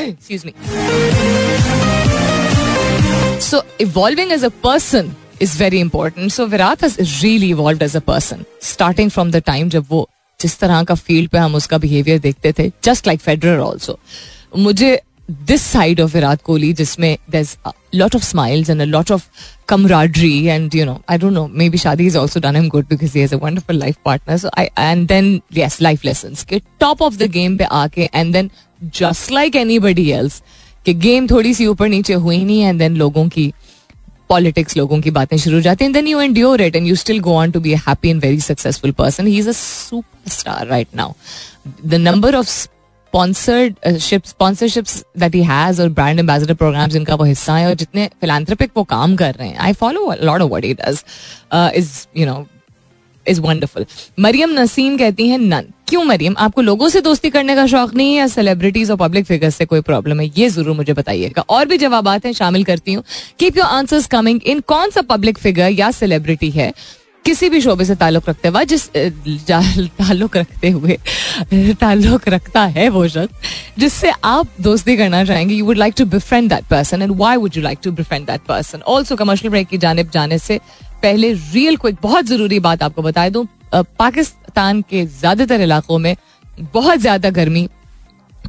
[0.03, 0.53] Excuse me
[3.41, 7.99] so evolving as a person is very important so Virat has really evolve as a
[8.07, 10.07] person starting from the time जब वो
[10.39, 13.99] जिस तरह का फ़ील्ड पे हम उसका बिहेवियर देखते थे जस्ट लाइक फेडरर ऑल्सो
[14.57, 14.99] मुझे
[15.29, 17.17] this side of Virat Kohli जिसमें
[17.95, 19.27] lot of smiles and a lot of
[19.67, 23.17] camaraderie and you know I don't know maybe शादी is also done am good because
[23.17, 27.01] he is a wonderful life partner so I and then yes life lesson के top
[27.01, 28.49] of the game पे आके and then
[28.95, 30.41] just like anybody else
[30.85, 33.51] कि game थोड़ी सी ऊपर नीचे हुई नहीं एंड देन लोगों की
[34.31, 37.19] पॉलिटिक्स लोगों की बातें शुरू हो जाती हैं then you endure it and you still
[37.21, 41.13] go on to be happy and very successful person he is a superstar right now
[41.85, 47.55] the number of sponsorship sponsorships that he has और brand ambassador programmes जिनका वो हिस्सा
[47.55, 49.57] है और जितने फिलानथ्रपिक वो काम कर रहे हैं.
[49.57, 51.03] I follow lot of what he does
[51.75, 52.45] is you know
[53.27, 53.85] is wonderful
[54.19, 58.11] Maryam Naseem कहती हैं नन क्यों मरियम आपको लोगों से दोस्ती करने का शौक नहीं
[58.11, 60.31] है या सेलिब्रिटीज और पब्लिक फिगर्स से कोई प्रॉब्लम है?
[60.37, 63.03] ये ज़रूर मुझे बताइएगा और भी जवाब हैं, शामिल करती हूँ।
[63.39, 66.71] Keep your answers coming in कौन सा पब्लिक फिगर या सेलिब्रिटी है?
[67.25, 68.87] किसी भी शोबे से ताल्लुक रखते हुए, जिस
[69.47, 70.97] ताल्लुक रखते हुए,
[71.81, 76.49] ताल्लुक रखता है वो शख्स, जिससे आप दोस्ती करना चाहेंगे you would like to befriend
[76.49, 79.77] that person and why would you like to befriend that person also commercial break की
[79.77, 80.59] जानब, जाने से
[81.03, 86.15] पहले रियल क्विक बहुत ज़रूरी बात आपको बता दूँ। पाकिस्तान के ज़्यादातर इलाकों में
[86.63, 87.67] बहुत ज़्यादा गर्मी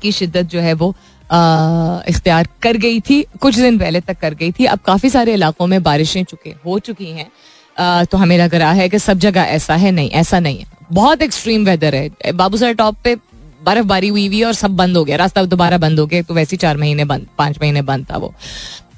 [0.03, 0.95] की शिद्दत जो है वो
[2.09, 5.67] इख्तियार कर गई थी, कुछ दिन पहले तक कर गई थी। अब काफ़ी सारे इलाकों
[5.67, 9.75] में बारिशें चुके, हो चुकी हैं। तो हमें लग रहा है कि सब जगह ऐसा
[9.75, 13.17] है, नहीं, ऐसा नहीं है। बहुत एक्सट्रीम वेदर है। बाबूसर टॉप पे
[13.65, 16.57] बर्फबारी हुई हुई और सब बंद हो गया। रास्ता दोबारा बंद हो गया तो वैसे
[16.57, 18.35] ही चार महीने बंद, पाँच महीने बंद था वो।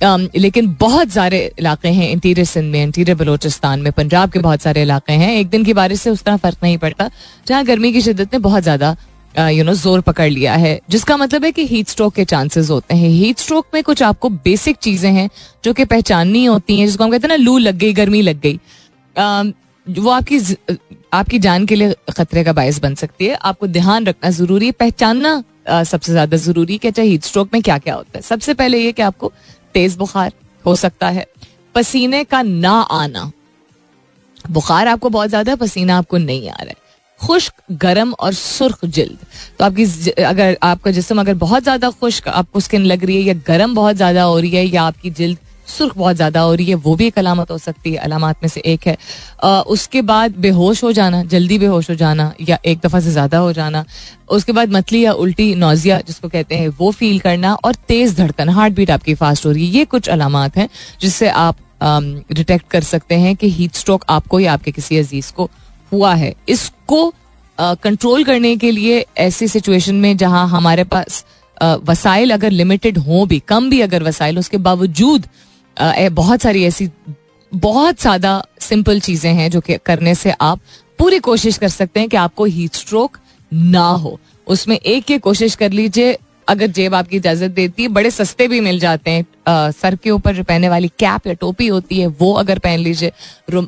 [0.04, 4.82] लेकिन बहुत सारे इलाके हैं इंटीरियर सिंध में इंटीरियर बलोचिस्तान में, पंजाब के बहुत सारे
[4.82, 7.10] इलाके हैं। एक दिन की बारिश से उस तरह फ़र्क नहीं पड़ता,
[7.46, 8.96] जहाँ गर्मी की शिद्दत ने बहुत ज़्यादा
[9.34, 12.94] यू नो ज़ोर पकड़ लिया है, जिसका मतलब है कि हीट स्ट्रोक के चांसेस होते
[12.94, 15.28] हैं। हीट स्ट्रोक में कुछ आपको बेसिक चीज़ें हैं,
[15.64, 18.40] जो कि पहचाननी होती हैं, जिसको हम कहते हैं ना, लू लग गई, गर्मी लग
[18.40, 18.58] गई।
[19.86, 20.38] वो आपकी
[21.12, 24.72] आपकी जान के लिए खतरे का बायस बन सकती है। आपको ध्यान रखना ज़रूरी है,
[24.72, 28.78] पहचानना सबसे ज़्यादा ज़रूरी है चाहे हीट स्ट्रोक में क्या क्या होता है। सबसे पहले
[28.78, 29.32] ये कि आपको
[29.74, 30.32] तेज बुखार
[30.64, 31.26] हो सकता है।
[31.74, 33.30] पसीने का ना आना।
[34.50, 36.82] बुखार आपको बहुत ज़्यादा पसीना आपको नहीं आ रहा है।
[37.20, 39.18] खुश्क, गर्म और सुर्ख जल्द।
[39.58, 43.34] तो आपकी अगर आपका जिसम अगर बहुत ज़्यादा खुश्क, आपको स्किन लग रही है या
[43.46, 46.74] गर्म बहुत ज़्यादा हो रही है या आपकी जिल्द सुर्ख बहुत ज़्यादा हो रही है
[46.76, 48.96] वो भी एक अलामत हो सकती है अलामत में से एक है।
[49.44, 53.38] आ, उसके बाद बेहोश हो जाना जल्दी बेहोश हो जाना या एक दफ़ा से ज़्यादा
[53.38, 53.84] हो जाना
[54.30, 58.48] उसके बाद मतली या उल्टी नोजिया जिसको कहते हैं वो फील करना और तेज धड़कन
[58.50, 60.68] हार्ट बीट आपकी फास्ट हो रही है ये कुछ अलामत हैं
[61.00, 65.48] जिससे आप डिटेक्ट कर सकते हैं कि हीट स्ट्रोक आपको या आपके किसी अज़ीज़ को
[65.92, 67.12] हुआ है। इसको
[67.58, 71.24] कंट्रोल करने के लिए ऐसी सिचुएशन में जहाँ हमारे पास
[71.62, 75.26] वसाइल अगर लिमिटेड हो भी कम भी अगर वसाइल उसके बावजूद
[75.76, 76.88] बहुत सारी ऐसी
[77.52, 80.60] बहुत ज़्यादा सिंपल चीज़ें हैं जो कि करने से आप
[80.98, 83.18] पूरी कोशिश कर सकते हैं कि आपको हीट स्ट्रोक
[83.52, 86.16] ना हो। उसमें एक ये कोशिश कर लीजिए
[86.48, 90.10] अगर जेब आपकी इजाज़त देती है बड़े सस्ते भी मिल जाते हैं। आ, सर के
[90.10, 93.12] ऊपर जो पहनने वाली कैप या टोपी होती है वो अगर पहन लीजिए।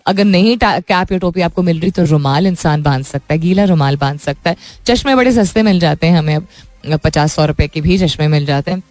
[0.06, 3.64] अगर नहीं कैप या टोपी आपको मिल रही तो रुमाल इंसान बाँध सकता है गीला
[3.64, 7.68] रुमाल बाँध सकता है। चश्मे बड़े सस्ते मिल जाते हैं हमें अब पचास सौ रुपए
[7.68, 8.82] के भी चश्मे मिल जाते हैं।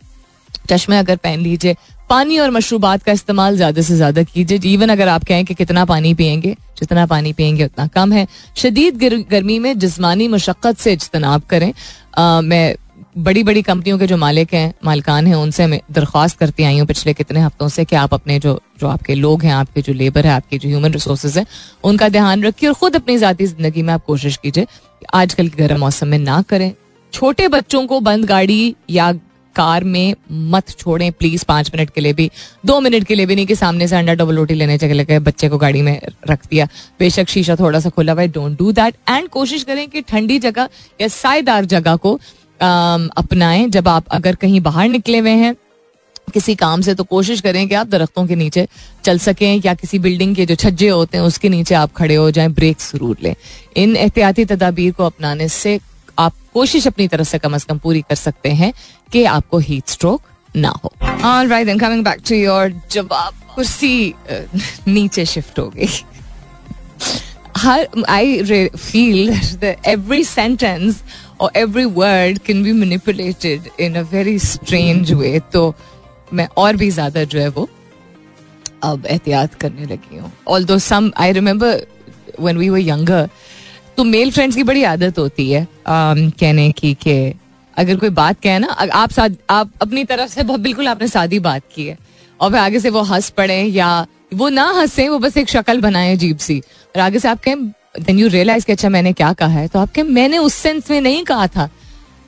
[0.70, 1.76] चश्मे अगर पहन लीजिए
[2.10, 5.86] पानी और मशरूबात का इस्तेमाल ज़्यादा से ज़्यादा कीजिए। इवन अगर आप कहें कि कितना
[5.86, 8.98] पानी पियेंगे जितना पानी पियेंगे उतना कम है। शदीद
[9.30, 11.72] गर्मी में जिसमानी मशक्क़त से इजतनाब करें।
[12.18, 12.76] आ, मैं
[13.18, 16.88] बड़ी बड़ी कंपनियों के जो मालिक हैं मालकान हैं उनसे मैं दरख्वास्त करती आई हूँ
[16.88, 20.26] पिछले कितने हफ्तों से कि आप अपने जो जो आपके लोग हैं आपके जो लेबर
[20.26, 21.46] है आपके जो ह्यूमन रिसोर्सेज हैं
[21.84, 24.68] उनका ध्यान रखिए और खुद अपनी ज़ाती ज़िंदगी में आप कोशिश कीजिए
[25.14, 26.72] आजकल के गर्म मौसम में ना करें।
[27.14, 29.12] छोटे बच्चों को बंद गाड़ी या
[29.56, 30.16] कार में
[30.52, 32.30] मत छोड़ें प्लीज़ पाँच मिनट के लिए भी।
[32.66, 35.20] दो मिनट के लिए भी नहीं कि सामने से अंडा डबल रोटी लेने चले गए,
[35.22, 36.68] बच्चे को गाड़ी में रख दिया।
[37.00, 40.70] बेशक शीशा थोड़ा सा खुला हुआ डोंट डू दैट एंड कोशिश करें कि ठंडी जगह
[41.02, 42.20] या सायदार जगह को
[42.60, 45.56] अपनाएँ। जब आप अगर कहीं बाहर निकले हुए हैं,
[46.34, 48.68] किसी काम से तो कोशिश करें कि आप दरख्तों के नीचे
[49.04, 52.30] चल सकें या किसी बिल्डिंग के जो छज्जे होते हैं, उसके नीचे आप खड़े हो
[52.32, 53.36] जाएँ ब्रेक ज़रूर लें।
[53.78, 55.80] इन एहतियाती तदाबीर को अपनाने से
[56.56, 58.72] कोशिश अपनी तरफ़ से कम अज कम पूरी कर सकते हैं
[59.12, 60.22] कि आपको हीट स्ट्रोक
[60.56, 60.92] ना हो।
[61.26, 64.14] All right then coming back to your जवाब। कुर्सी
[64.88, 65.88] नीचे शिफ्ट हो गई।
[67.58, 69.30] हर आई फील
[69.88, 71.02] एवरी सेंटेंस
[71.42, 75.74] और every word can be manipulated in a very strange way तो
[76.34, 77.68] मैं और भी ज़्यादा जो है वो
[78.84, 80.32] अब एहतियात करने लगी हूँ।
[80.66, 81.86] Although some I remember
[82.40, 83.30] when we were younger
[83.98, 87.34] तो मेल फ्रेंड्स की बड़ी आदत होती है कहने की कि
[87.78, 91.64] अगर कोई बात कहे ना आप साथ, आप अपनी तरफ़ से बिल्कुल आपने सादी बात
[91.76, 91.98] की है,
[92.40, 95.82] और फिर आगे से वो हंस पड़े या वो ना हंसे, वो बस एक शक्ल
[95.82, 96.60] बनाए अजीब सी,
[96.96, 97.68] और आगे से आप कहें
[98.00, 99.68] देन यू रियलाइज़ कि अच्छा मैंने क्या कहा है?
[99.68, 101.70] तो आप कहें, मैंने उस सेंस में नहीं कहा था।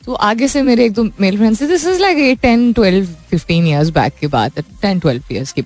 [0.06, 3.68] तो आगे से मेरे एक दो male friends this is like eight ten twelve fifteen
[3.68, 5.62] years back की बात टेन ट्वेल्व ईयर्स की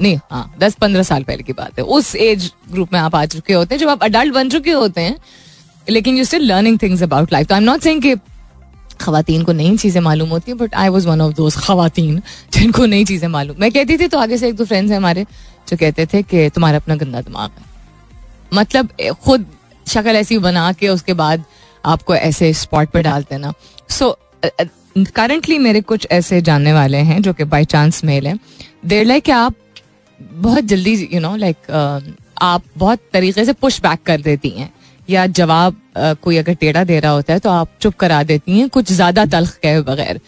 [0.00, 3.24] नहीं हाँ दस पंद्रह साल पहले की बात है। उस एज ग्रुप में आप आ
[3.26, 5.16] चुके होते हैं, जब आप अडल्ट बन चुके होते हैं,
[5.88, 8.14] लेकिन you still learning things about life तो आई एम नॉट सेइंग कि
[9.00, 12.20] खातन को नई चीज़ें मालूम होती हैं but I was one of those खातन
[12.52, 15.24] जिनको नई चीज़ें मालूम। मैं कहती थी तो आगे से एक दो फ्रेंड्स हैं हमारे,
[15.68, 17.64] जो कहते थे कि तुम्हारा अपना गंदा दिमाग है।
[18.52, 18.88] मतलब
[19.24, 19.46] खुद
[19.86, 21.44] शक्ल ऐसी बना के उसके बाद
[21.84, 23.52] आपको ऐसे स्पॉट पर डालते ना।
[23.88, 24.16] सो
[25.16, 28.38] करंटली मेरे कुछ ऐसे जानने वाले हैं, जो कि बाई चांस मेल हैं।
[28.86, 29.54] देर लाइक आप
[30.20, 31.70] बहुत जल्दी यू नो लाइक
[32.42, 34.72] आप बहुत तरीके से पुश बैक कर देती हैं।
[35.08, 38.68] या जवाब कोई अगर टेढ़ा दे रहा होता है तो आप चुप करा देती हैं,
[38.68, 40.20] कुछ ज़्यादा तल्ख कहे बगैर।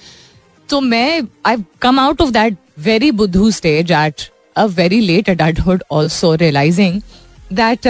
[0.68, 5.83] तो मैं I come out of that very बुद्धू stage at a very late adulthood
[5.92, 7.00] also realising
[7.52, 7.87] that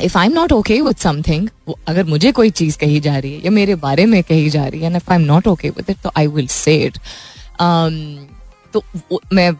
[0.00, 1.48] if I am not okay with something
[1.88, 4.80] अगर मुझे कोई चीज़ कही जा रही है, या मेरे बारे में कही जा रही
[4.80, 6.98] है if I am not okay with it तो आई विल से इट
[8.74, 8.82] तो
[9.32, 9.50] मैं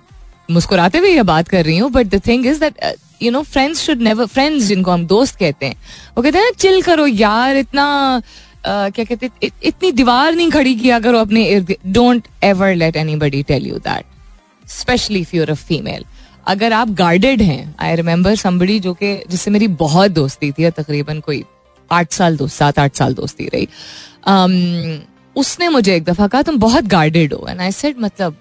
[0.51, 3.81] मुस्कुराते हुए ये बात कर रही हूँ but the thing is that you know friends
[3.81, 5.77] should never friends जिनको हम दोस्त कहते हैं
[6.17, 7.87] वो कहते हैं ना चिल करो यार इतना
[8.21, 13.43] uh, क्या कहते हैं इतनी दीवार नहीं खड़ी किया करो अपने don't ever let anybody
[13.43, 16.05] tell you that specially if you're a female
[16.47, 21.21] अगर आप गार्डेड हैं आई रिमेम्बर समबड़ी जो कि जिससे मेरी बहुत दोस्ती थी तकरीबन
[21.21, 21.45] कोई
[21.91, 26.57] आठ साल दोस्त सात आठ साल दोस्ती रही um, उसने मुझे एक दफ़ा कहा तुम
[26.59, 28.37] बहुत गार्डेड हो। एंड आई सेड मतलब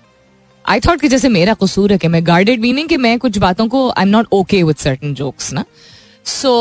[0.69, 3.67] आई थॉट कि जैसे मेरा कसूर है कि मैं गार्डेड मीनिंग कि मैं कुछ बातों
[3.67, 5.63] को I am not okay with certain jokes ना?
[6.25, 6.51] सो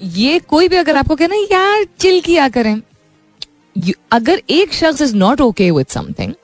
[0.00, 2.80] so, ये कोई भी अगर आपको कहना यार चिल किया करें।
[4.12, 6.34] अगर एक शख्स is not okay with something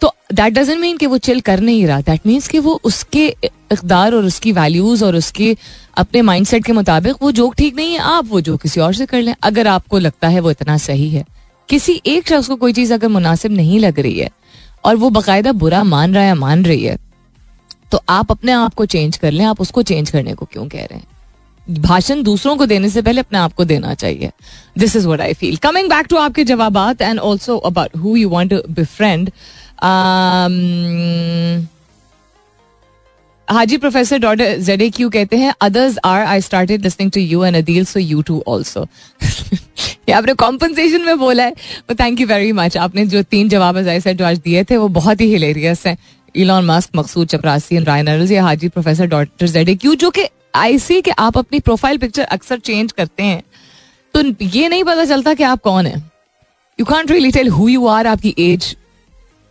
[0.00, 3.26] तो दैट डजेंट मीन कि वो चिल कर नहीं रहा। दैट मीन्स कि वो उसके
[3.72, 5.56] इकदार और उसकी वैल्यूज़ और उसके
[5.96, 9.06] अपने माइंडसेट के मुताबिक वो जोक ठीक नहीं है। आप वो जो किसी और से
[9.06, 11.24] कर लें। अगर आपको लगता है वो इतना सही है।
[11.68, 14.30] किसी एक शख्स को कोई चीज़ अगर मुनासिब नहीं लग रही है
[14.84, 16.96] और वो बाकायदा बुरा मान रहा है मान रही है
[17.92, 20.78] तो आप अपने आप को चेंज कर लें। आप उसको चेंज करने को क्यों कह
[20.78, 21.06] रहे हैं?
[21.68, 24.30] भाषण दूसरों को देने से पहले अपने आप को देना चाहिए।
[24.78, 28.28] This is what I feel coming back to आपके जवाब and also about who you
[28.28, 29.30] want be friend
[33.48, 37.56] Haji professor doctor Z Q कहते हैं others are I started listening to you and
[37.56, 38.86] Adeel so you too also
[39.22, 41.54] ये आपने compensation में बोला है।
[41.90, 45.30] Thank you very much आपने जो तीन जवाब जो आज दिए थे, वो बहुत ही
[45.32, 45.96] हिलेरियस हैं।
[46.34, 50.78] इलॉन मास्क मकसूद चपरासी एंड रायन या Haji professor doctor Z Q जो कि आई
[50.78, 53.42] सी कि आप अपनी प्रोफ़ाइल पिक्चर अक्सर चेंज करते हैं।
[54.14, 55.96] तो ये नहीं पता चलता कि आप कौन है।
[56.78, 58.74] You can't really tell who you are आपकी एज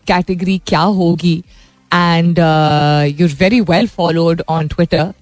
[0.07, 1.41] कैटेगरी क्या होगी।
[1.91, 2.39] And
[3.19, 5.13] you're very well followed on Twitter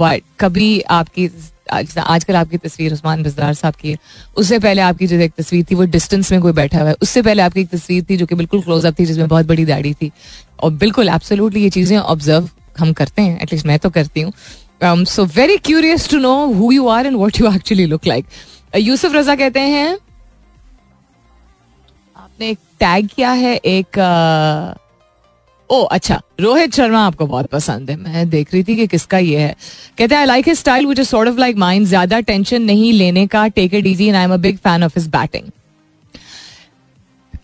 [0.00, 1.28] but कभी आपकी
[1.72, 3.96] आजकल आपकी तस्वीर उस्मान बिजदार साहब की
[4.36, 7.22] उससे पहले आपकी जो एक तस्वीर थी वो डिस्टेंस में कोई बैठा हुआ है। उससे
[7.22, 9.92] पहले आपकी एक तस्वीर थी जो कि बिल्कुल क्लोज अप थी जिसमें बहुत बड़ी दाढ़ी
[9.94, 10.10] थी।
[10.62, 12.48] और बिल्कुल एब्सोल्युटली ये चीज़ें ऑब्ज़र्व
[12.78, 14.32] हम करते हैं एटलीस्ट मैं तो करती हूँ।
[15.06, 18.26] So very curious to know who you are and what you actually look like
[18.76, 19.98] Yusuf Raza कहते हैं
[22.16, 24.83] आपने एक टैग किया है एक uh,
[25.70, 29.38] ओ अच्छा रोहित शर्मा आपको बहुत पसंद है। मैं देख रही थी कि किसका ये
[29.38, 29.54] है।
[29.98, 33.46] कहते हैं like style which is sort of like mind ज़्यादा टेंशन नहीं लेने का
[33.50, 35.50] take it easy and I am a big fan of his batting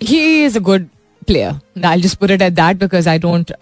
[0.02, 0.86] he is a good
[1.26, 3.52] player I just put it at that because I don't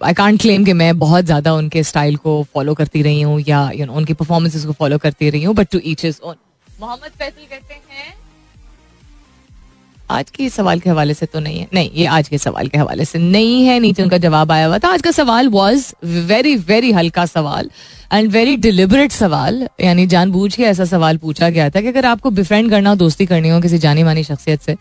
[0.00, 3.70] I can't claim कि मैं बहुत ज़्यादा उनके style को follow करती रही हूँ या
[3.74, 6.36] यू नो उनकी परफॉर्मेंसेज को फॉलो करती रही हूँ but to each his own
[6.68, 8.14] Mohammad Faisal कहते हैं
[10.10, 12.78] आज के सवाल के हवाले से तो नहीं है। नहीं, ये आज के सवाल के
[12.78, 16.54] हवाले से नहीं है। नीचे उनका जवाब आया हुआ था। आज का सवाल वॉज़ वेरी
[16.56, 17.70] वेरी हल्का सवाल
[18.12, 22.30] एंड वेरी डिलिबरेट सवाल। यानी जानबूझ के ऐसा सवाल पूछा गया था कि अगर आपको
[22.30, 24.76] बिफ्रेंड करना हो दोस्ती करनी हो किसी जानी मानी शख्सियत से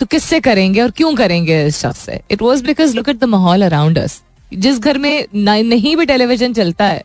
[0.00, 2.20] तो किससे करेंगे और क्यों करेंगे इस शख्स से?
[2.30, 4.20] It was because look at the माहौल अराउंड अस
[4.52, 7.02] जिस घर में नहीं भी टेलीविज़न चलता है,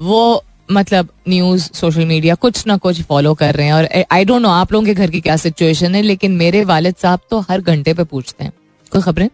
[0.00, 4.42] वो मतलब न्यूज़ सोशल मीडिया कुछ ना कुछ फॉलो कर रहे हैं और आई डोंट
[4.42, 7.60] नो आप लोगों के घर की क्या सिचुएशन है, लेकिन मेरे वालिद साहब तो हर
[7.60, 8.52] घंटे पे पूछते हैं।
[8.92, 9.28] कोई खबरें?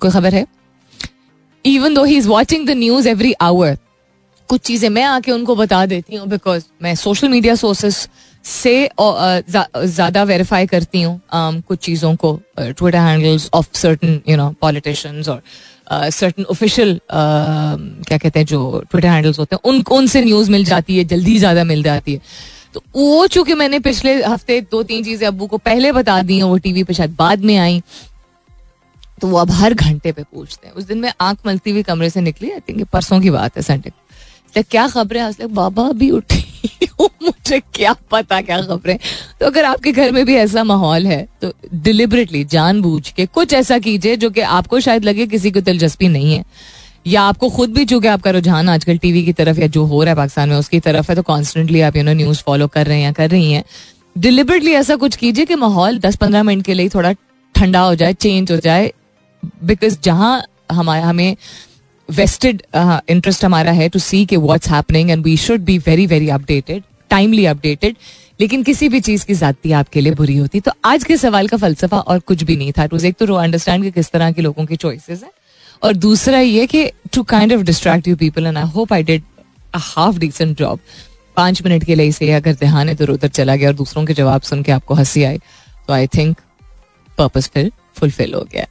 [0.00, 0.46] कोई खबर है?
[1.64, 3.76] Even though he is watching the news every hour
[4.48, 8.08] कुछ चीज़ें मैं आके उनको बता देती हूँ बिकॉज़ मैं सोशल मीडिया सोर्सेस
[8.44, 15.28] से ज़्यादा वेरीफाई करती हूँ कुछ चीज़ों को Twitter handles of certain you know politicians
[15.28, 15.42] और
[15.90, 20.96] सर्टन ऑफिशियल क्या कहते हैं, जो ट्विटर हैंडल्स होते हैं, उन, उनसे न्यूज़ मिल जाती
[20.98, 22.20] है, जल्दी ज़्यादा मिल जाती है।
[22.74, 26.44] तो वो चूँकि मैंने पिछले हफ़्ते दो तीन चीज़ें अबू को पहले बता दी हैं,
[26.44, 27.82] वो टीवी पे शायद बाद में आई
[29.20, 32.10] तो वो अब हर घंटे पे पूछते हैं। उस दिन मैं आँख मलती हुई कमरे
[32.10, 33.92] से निकली आई थिंक परसों की बात है संडे
[34.54, 36.44] क्या खबर खबरें बाबा भी उठी
[37.22, 38.98] मुझे क्या पता, क्या खबरें।
[39.40, 43.78] तो अगर आपके घर में भी ऐसा माहौल है तो डिलिबरेटली जानबूझ के कुछ ऐसा
[43.78, 46.44] कीजिए जो कि आपको शायद लगे किसी को दिलचस्पी नहीं है।
[47.06, 50.10] या आपको खुद भी, चूँकि आपका रुझान आजकल टीवी की तरफ़ या जो हो रहा
[50.10, 52.96] है पाकिस्तान में, उसकी तरफ़ है तो कॉन्स्टेंटली आप यू नो न्यूज़ फॉलो कर रहे
[52.96, 53.62] हैं या कर रही हैं।
[54.16, 57.12] डिलिबरेटली ऐसा कुछ कीजिए कि माहौल दस पंद्रह मिनट के लिए थोड़ा
[57.54, 58.92] ठंडा हो जाए चेंज हो जाए
[59.64, 60.42] बिकॉज़ जहाँ
[60.72, 61.36] हमारा, हमें
[62.10, 66.06] वेस्टेड इंटरेस्ट uh, हमारा है टू सी के what's happening and we should be very
[66.06, 67.96] very updated timely updated
[68.40, 71.56] लेकिन किसी भी चीज़ की जाती आपके लिए बुरी होती। तो आज के सवाल का
[71.56, 74.76] फलसफा और कुछ भी नहीं था। एक तो अंडरस्टैंड कि किस तरह के लोगों की
[74.76, 75.30] चॉइसेस हैं।
[75.82, 79.22] और दूसरा ये कि to kind of distract you people and I hope I did
[79.74, 80.78] a half decent job
[81.36, 84.42] पाँच मिनट के लिए इसे अगर ध्यान इधर उधर चला गया और दूसरों के जवाब
[84.42, 85.38] सुन के आपको हँसी आई।
[85.86, 86.40] तो आई थिंक
[87.18, 88.66] पर्पज फिर फुलफिल हो गया।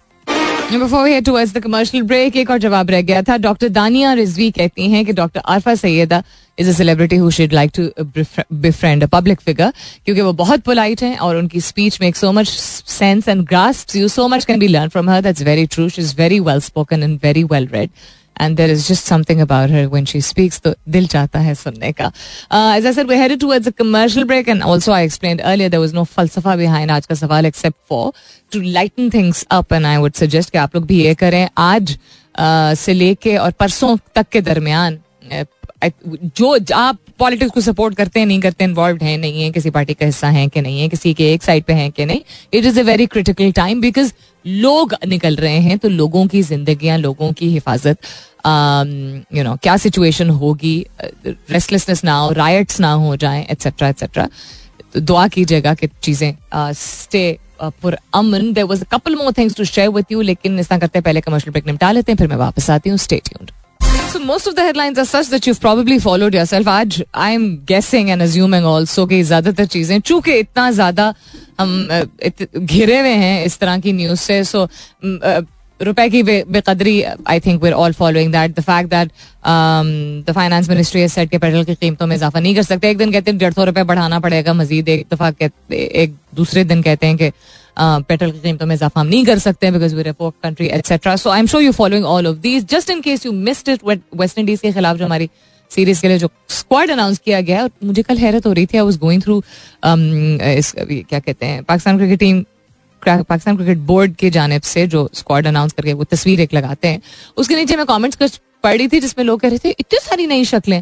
[0.72, 4.12] Before we head towards the commercial break एक और जवाब रह गया था। डॉक्टर दानिया
[4.14, 6.22] रिजवी कहती हैं कि doctor Arfa Syeda
[6.58, 7.84] is a celebrity who should like to
[8.54, 9.72] befriend a public figure
[10.06, 14.08] क्योंकि वो बहुत पोलाइट हैं और उनकी speech make so much sense and grasp you
[14.08, 17.04] so much can be learn from her that's very true she is very well spoken
[17.04, 17.90] and very well read
[18.40, 21.92] and there is just something about her when she speaks तो दिल चाहता है सुनने
[21.92, 25.42] का uh, as I said we're headed towards a commercial break and also I explained
[25.44, 28.14] earlier there was no falsafa behind आज का सवाल except for
[28.52, 31.98] to lighten things up and I would suggest कि आप लोग भी ये करें आज
[32.40, 35.00] uh, से लेके और परसों तक के दरमियान
[35.82, 39.94] जो आप पॉलिटिक्स को सपोर्ट करते हैं, नहीं करते इन्वॉल्व हैं, नहीं है, किसी पार्टी
[39.94, 42.22] का हिस्सा है कि नहीं है, किसी के एक साइड पे हैं कि नहीं
[42.54, 44.14] it is a very critical time because
[44.46, 47.98] लोग निकल रहे हैं तो लोगों की जिंदगियाँ, लोगों की हिफाजत
[49.36, 50.76] यू नो क्या सिचुएशन होगी
[51.26, 54.28] रेस्टलेसनेस ना हो राइट्स ना हो जाए एट्सेट्रा एट्सेट्रा
[54.96, 56.34] दुआ कीजिएगा कि चीज़ें
[56.76, 60.80] स्टे पुर अमन there was couple more things to share with you लेकिन इस तरह
[60.80, 63.52] करते हैं, पहले कमर्शियल ब्रेक निपटा लेते हैं, फिर मैं वापस आती हूँ stay tuned
[63.98, 66.68] So most of the headlines are such that you've probably followed yourself.
[66.68, 71.14] आज I am guessing and assuming also कि ज़्यादातर चीज़ें, चूँकि इतना ज़्यादा
[71.60, 71.88] हम
[72.58, 74.68] घिरे हुए हैं इस तरह की न्यूज़ से सो
[75.80, 79.12] रुपए की बेकदरी I think we're all following that the fact that
[80.30, 83.12] the finance ministry said के पेट्रोल की कीमतों में इजाफा नहीं कर सकते एक दिन
[83.12, 85.32] कहते हैं डेढ़ सौ रुपए बढ़ाना पड़ेगा, मजीद एक दफ़ा
[85.72, 87.32] एक दूसरे दिन कहते हैं कि
[87.80, 91.30] पेट्रोल की कीमतों में इजाफा हम नहीं कर सकते because we poke country etcetera so
[91.30, 93.84] I am sure you following all of these just in case you missed it
[94.16, 95.30] West Indies के खिलाफ जो हमारी
[95.72, 98.78] सीरीज़ के लिए जो स्क्वाड अनाउंस किया गया और मुझे कल हैरत हो रही थी
[98.78, 99.42] आई वाज गोइंग थ्रू
[99.84, 102.44] क्या कहते हैं, Pakistan cricket team
[103.04, 107.02] Pakistan cricket board की जानब से जो स्क्वाड अनाउंस करके वो तस्वीर एक लगाते हैं।
[107.38, 110.28] उसके नीचे मैं कमेंट्स कुछ पढ़ रही थी जिसमें लोग कह रहे थे, इतनी सारी
[110.28, 110.82] नई शक्लें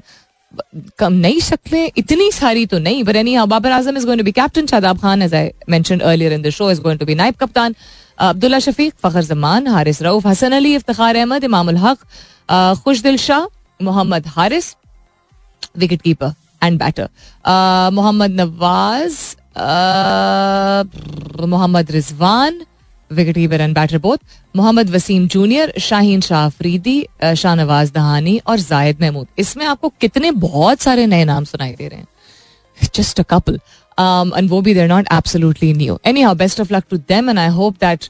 [1.00, 4.32] कम नई शक्लें इतनी सारी तो नहीं but any Babar Azam is going to be
[4.32, 7.36] captain Shadab Khan as I mentioned earlier in the show is going to be नाइब
[7.40, 7.76] कप्तान।
[8.20, 11.98] अब्दुल्ला शफीक, फखर Zaman, Haris Rauf, Hasan Ali Iftikhar Ahmed, Imam Haq
[12.84, 13.46] Khushdil Shah,
[13.80, 14.76] Mohammad Haris
[15.78, 16.34] wicket keeper
[16.64, 17.10] and batter
[17.94, 19.18] Mohammad Nawaz
[21.48, 22.62] Mohammad Rizwan
[23.12, 24.18] wicket keeper and batter both
[24.56, 30.82] Mohammad Wasim junior, Shaheen Shah Afridi Shahnawaz Dahani और जायद महमूद। इसमें आपको कितने बहुत
[30.82, 32.08] सारे नए नाम सुनाई दे रहे हैं।
[32.96, 33.60] जस्ट अ कपल
[33.98, 37.50] एंड वो भी they're not absolutely new anyhow best of luck to them and I
[37.58, 38.10] hope that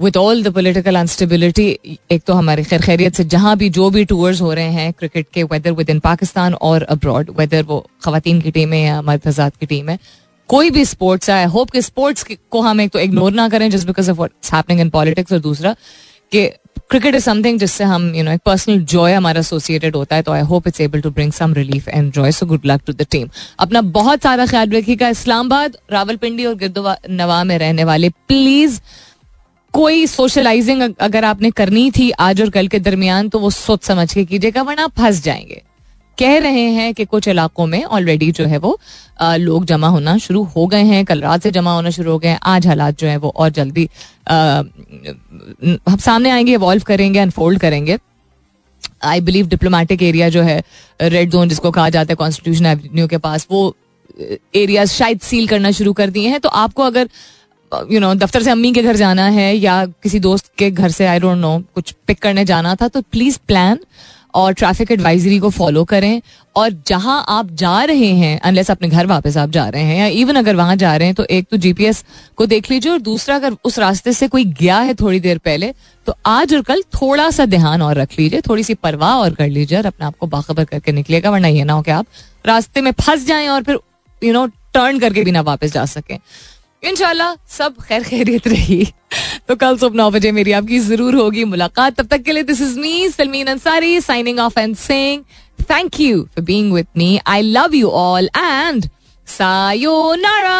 [0.00, 1.66] with all the political instability
[2.10, 5.26] एक तो हमारी खैर खैरियत से जहाँ भी जो भी टूर्स हो रहे हैं क्रिकेट
[5.34, 9.50] के वेदर विद इन पाकिस्तान और अब्रॉड वेदर वो खातन की टीम है या मर्द
[9.60, 9.98] की टीम है
[10.48, 13.86] कोई भी स्पोर्ट्स आई होप कि स्पोर्ट्स को हम एक तो इग्नोर ना करें just
[13.86, 15.74] because of what's happening in politics और दूसरा
[16.32, 16.46] कि
[16.90, 20.32] क्रिकेट इज़ समथिंग जिससे हम यू नो एक पर्सनल जॉय हमारा एसोसिएटेड होता है तो
[20.32, 23.06] I hope it's able to bring some relief and joy so good luck to the
[23.10, 23.28] team
[23.58, 28.80] अपना बहुत सारा ख्याल रखिएगा इस्लामाबाद, रावलपिंडी और गिरदो नवा में रहने वाले। प्लीज़
[29.74, 34.12] कोई सोशलाइजिंग अगर आपने करनी थी आज और कल के दरमियान तो वो सोच समझ
[34.14, 35.62] के कीजिएगा, वरना फंस जाएँगे।
[36.18, 38.78] कह रहे हैं कि कुछ इलाकों में ऑलरेडी जो है वो
[39.20, 42.18] आ, लोग जमा होना शुरू हो गए हैं। कल रात से जमा होना शुरू हो
[42.18, 43.88] गए हैं। आज हालात जो है वो और जल्दी
[44.28, 47.98] हम सामने आएँगे इवॉल्व करेंगे अनफोल्ड करेंगे।
[49.04, 50.62] आई बिलीव डिप्लोमेटिक एरिया जो है
[51.00, 53.74] रेड जोन जिसको कहा जाता है कॉन्स्टिट्यूशन एवेन्यू के पास वो
[54.54, 57.08] एरिया शायद सील करना शुरू कर दिए हैं। तो आपको अगर
[57.92, 61.06] यू नो दफ्तर से अम्मी के घर जाना है या किसी दोस्त के घर से
[61.06, 63.78] आई डोंट नो कुछ पिक करने जाना था तो प्लीज़ प्लान
[64.34, 66.20] और ट्रैफ़िक एडवाइजरी को फॉलो करें
[66.56, 70.06] और जहाँ आप जा रहे हैं अनलेस अपने घर वापस आप जा रहे हैं, या
[70.06, 72.04] इवन अगर वहाँ जा रहे हैं तो एक तो जीपीएस
[72.36, 75.72] को देख लीजिए और दूसरा अगर उस रास्ते से कोई गया है थोड़ी देर पहले
[76.06, 79.48] तो आज और कल थोड़ा सा ध्यान और रख लीजिए थोड़ी सी परवाह और कर
[79.48, 82.06] लीजिए और अपने आप को बाखबर करके निकलेगा वरना ये ना हो कि आप
[82.46, 83.78] रास्ते में फंस जाएँ और फिर
[84.22, 86.18] यू नो टर्न करके भी ना वापस जा सकें।
[86.82, 88.84] इनशाला सब खैर खैरियत रही।
[89.48, 92.60] तो कल सुबह नौ बजे मेरी आपकी ज़रूर होगी मुलाकात। तब तक के लिए this
[92.62, 95.22] is me Salmeen Ansari signing off and sing
[95.70, 98.88] thank you for being with me I love you all and
[99.26, 100.56] सायो सायोनारा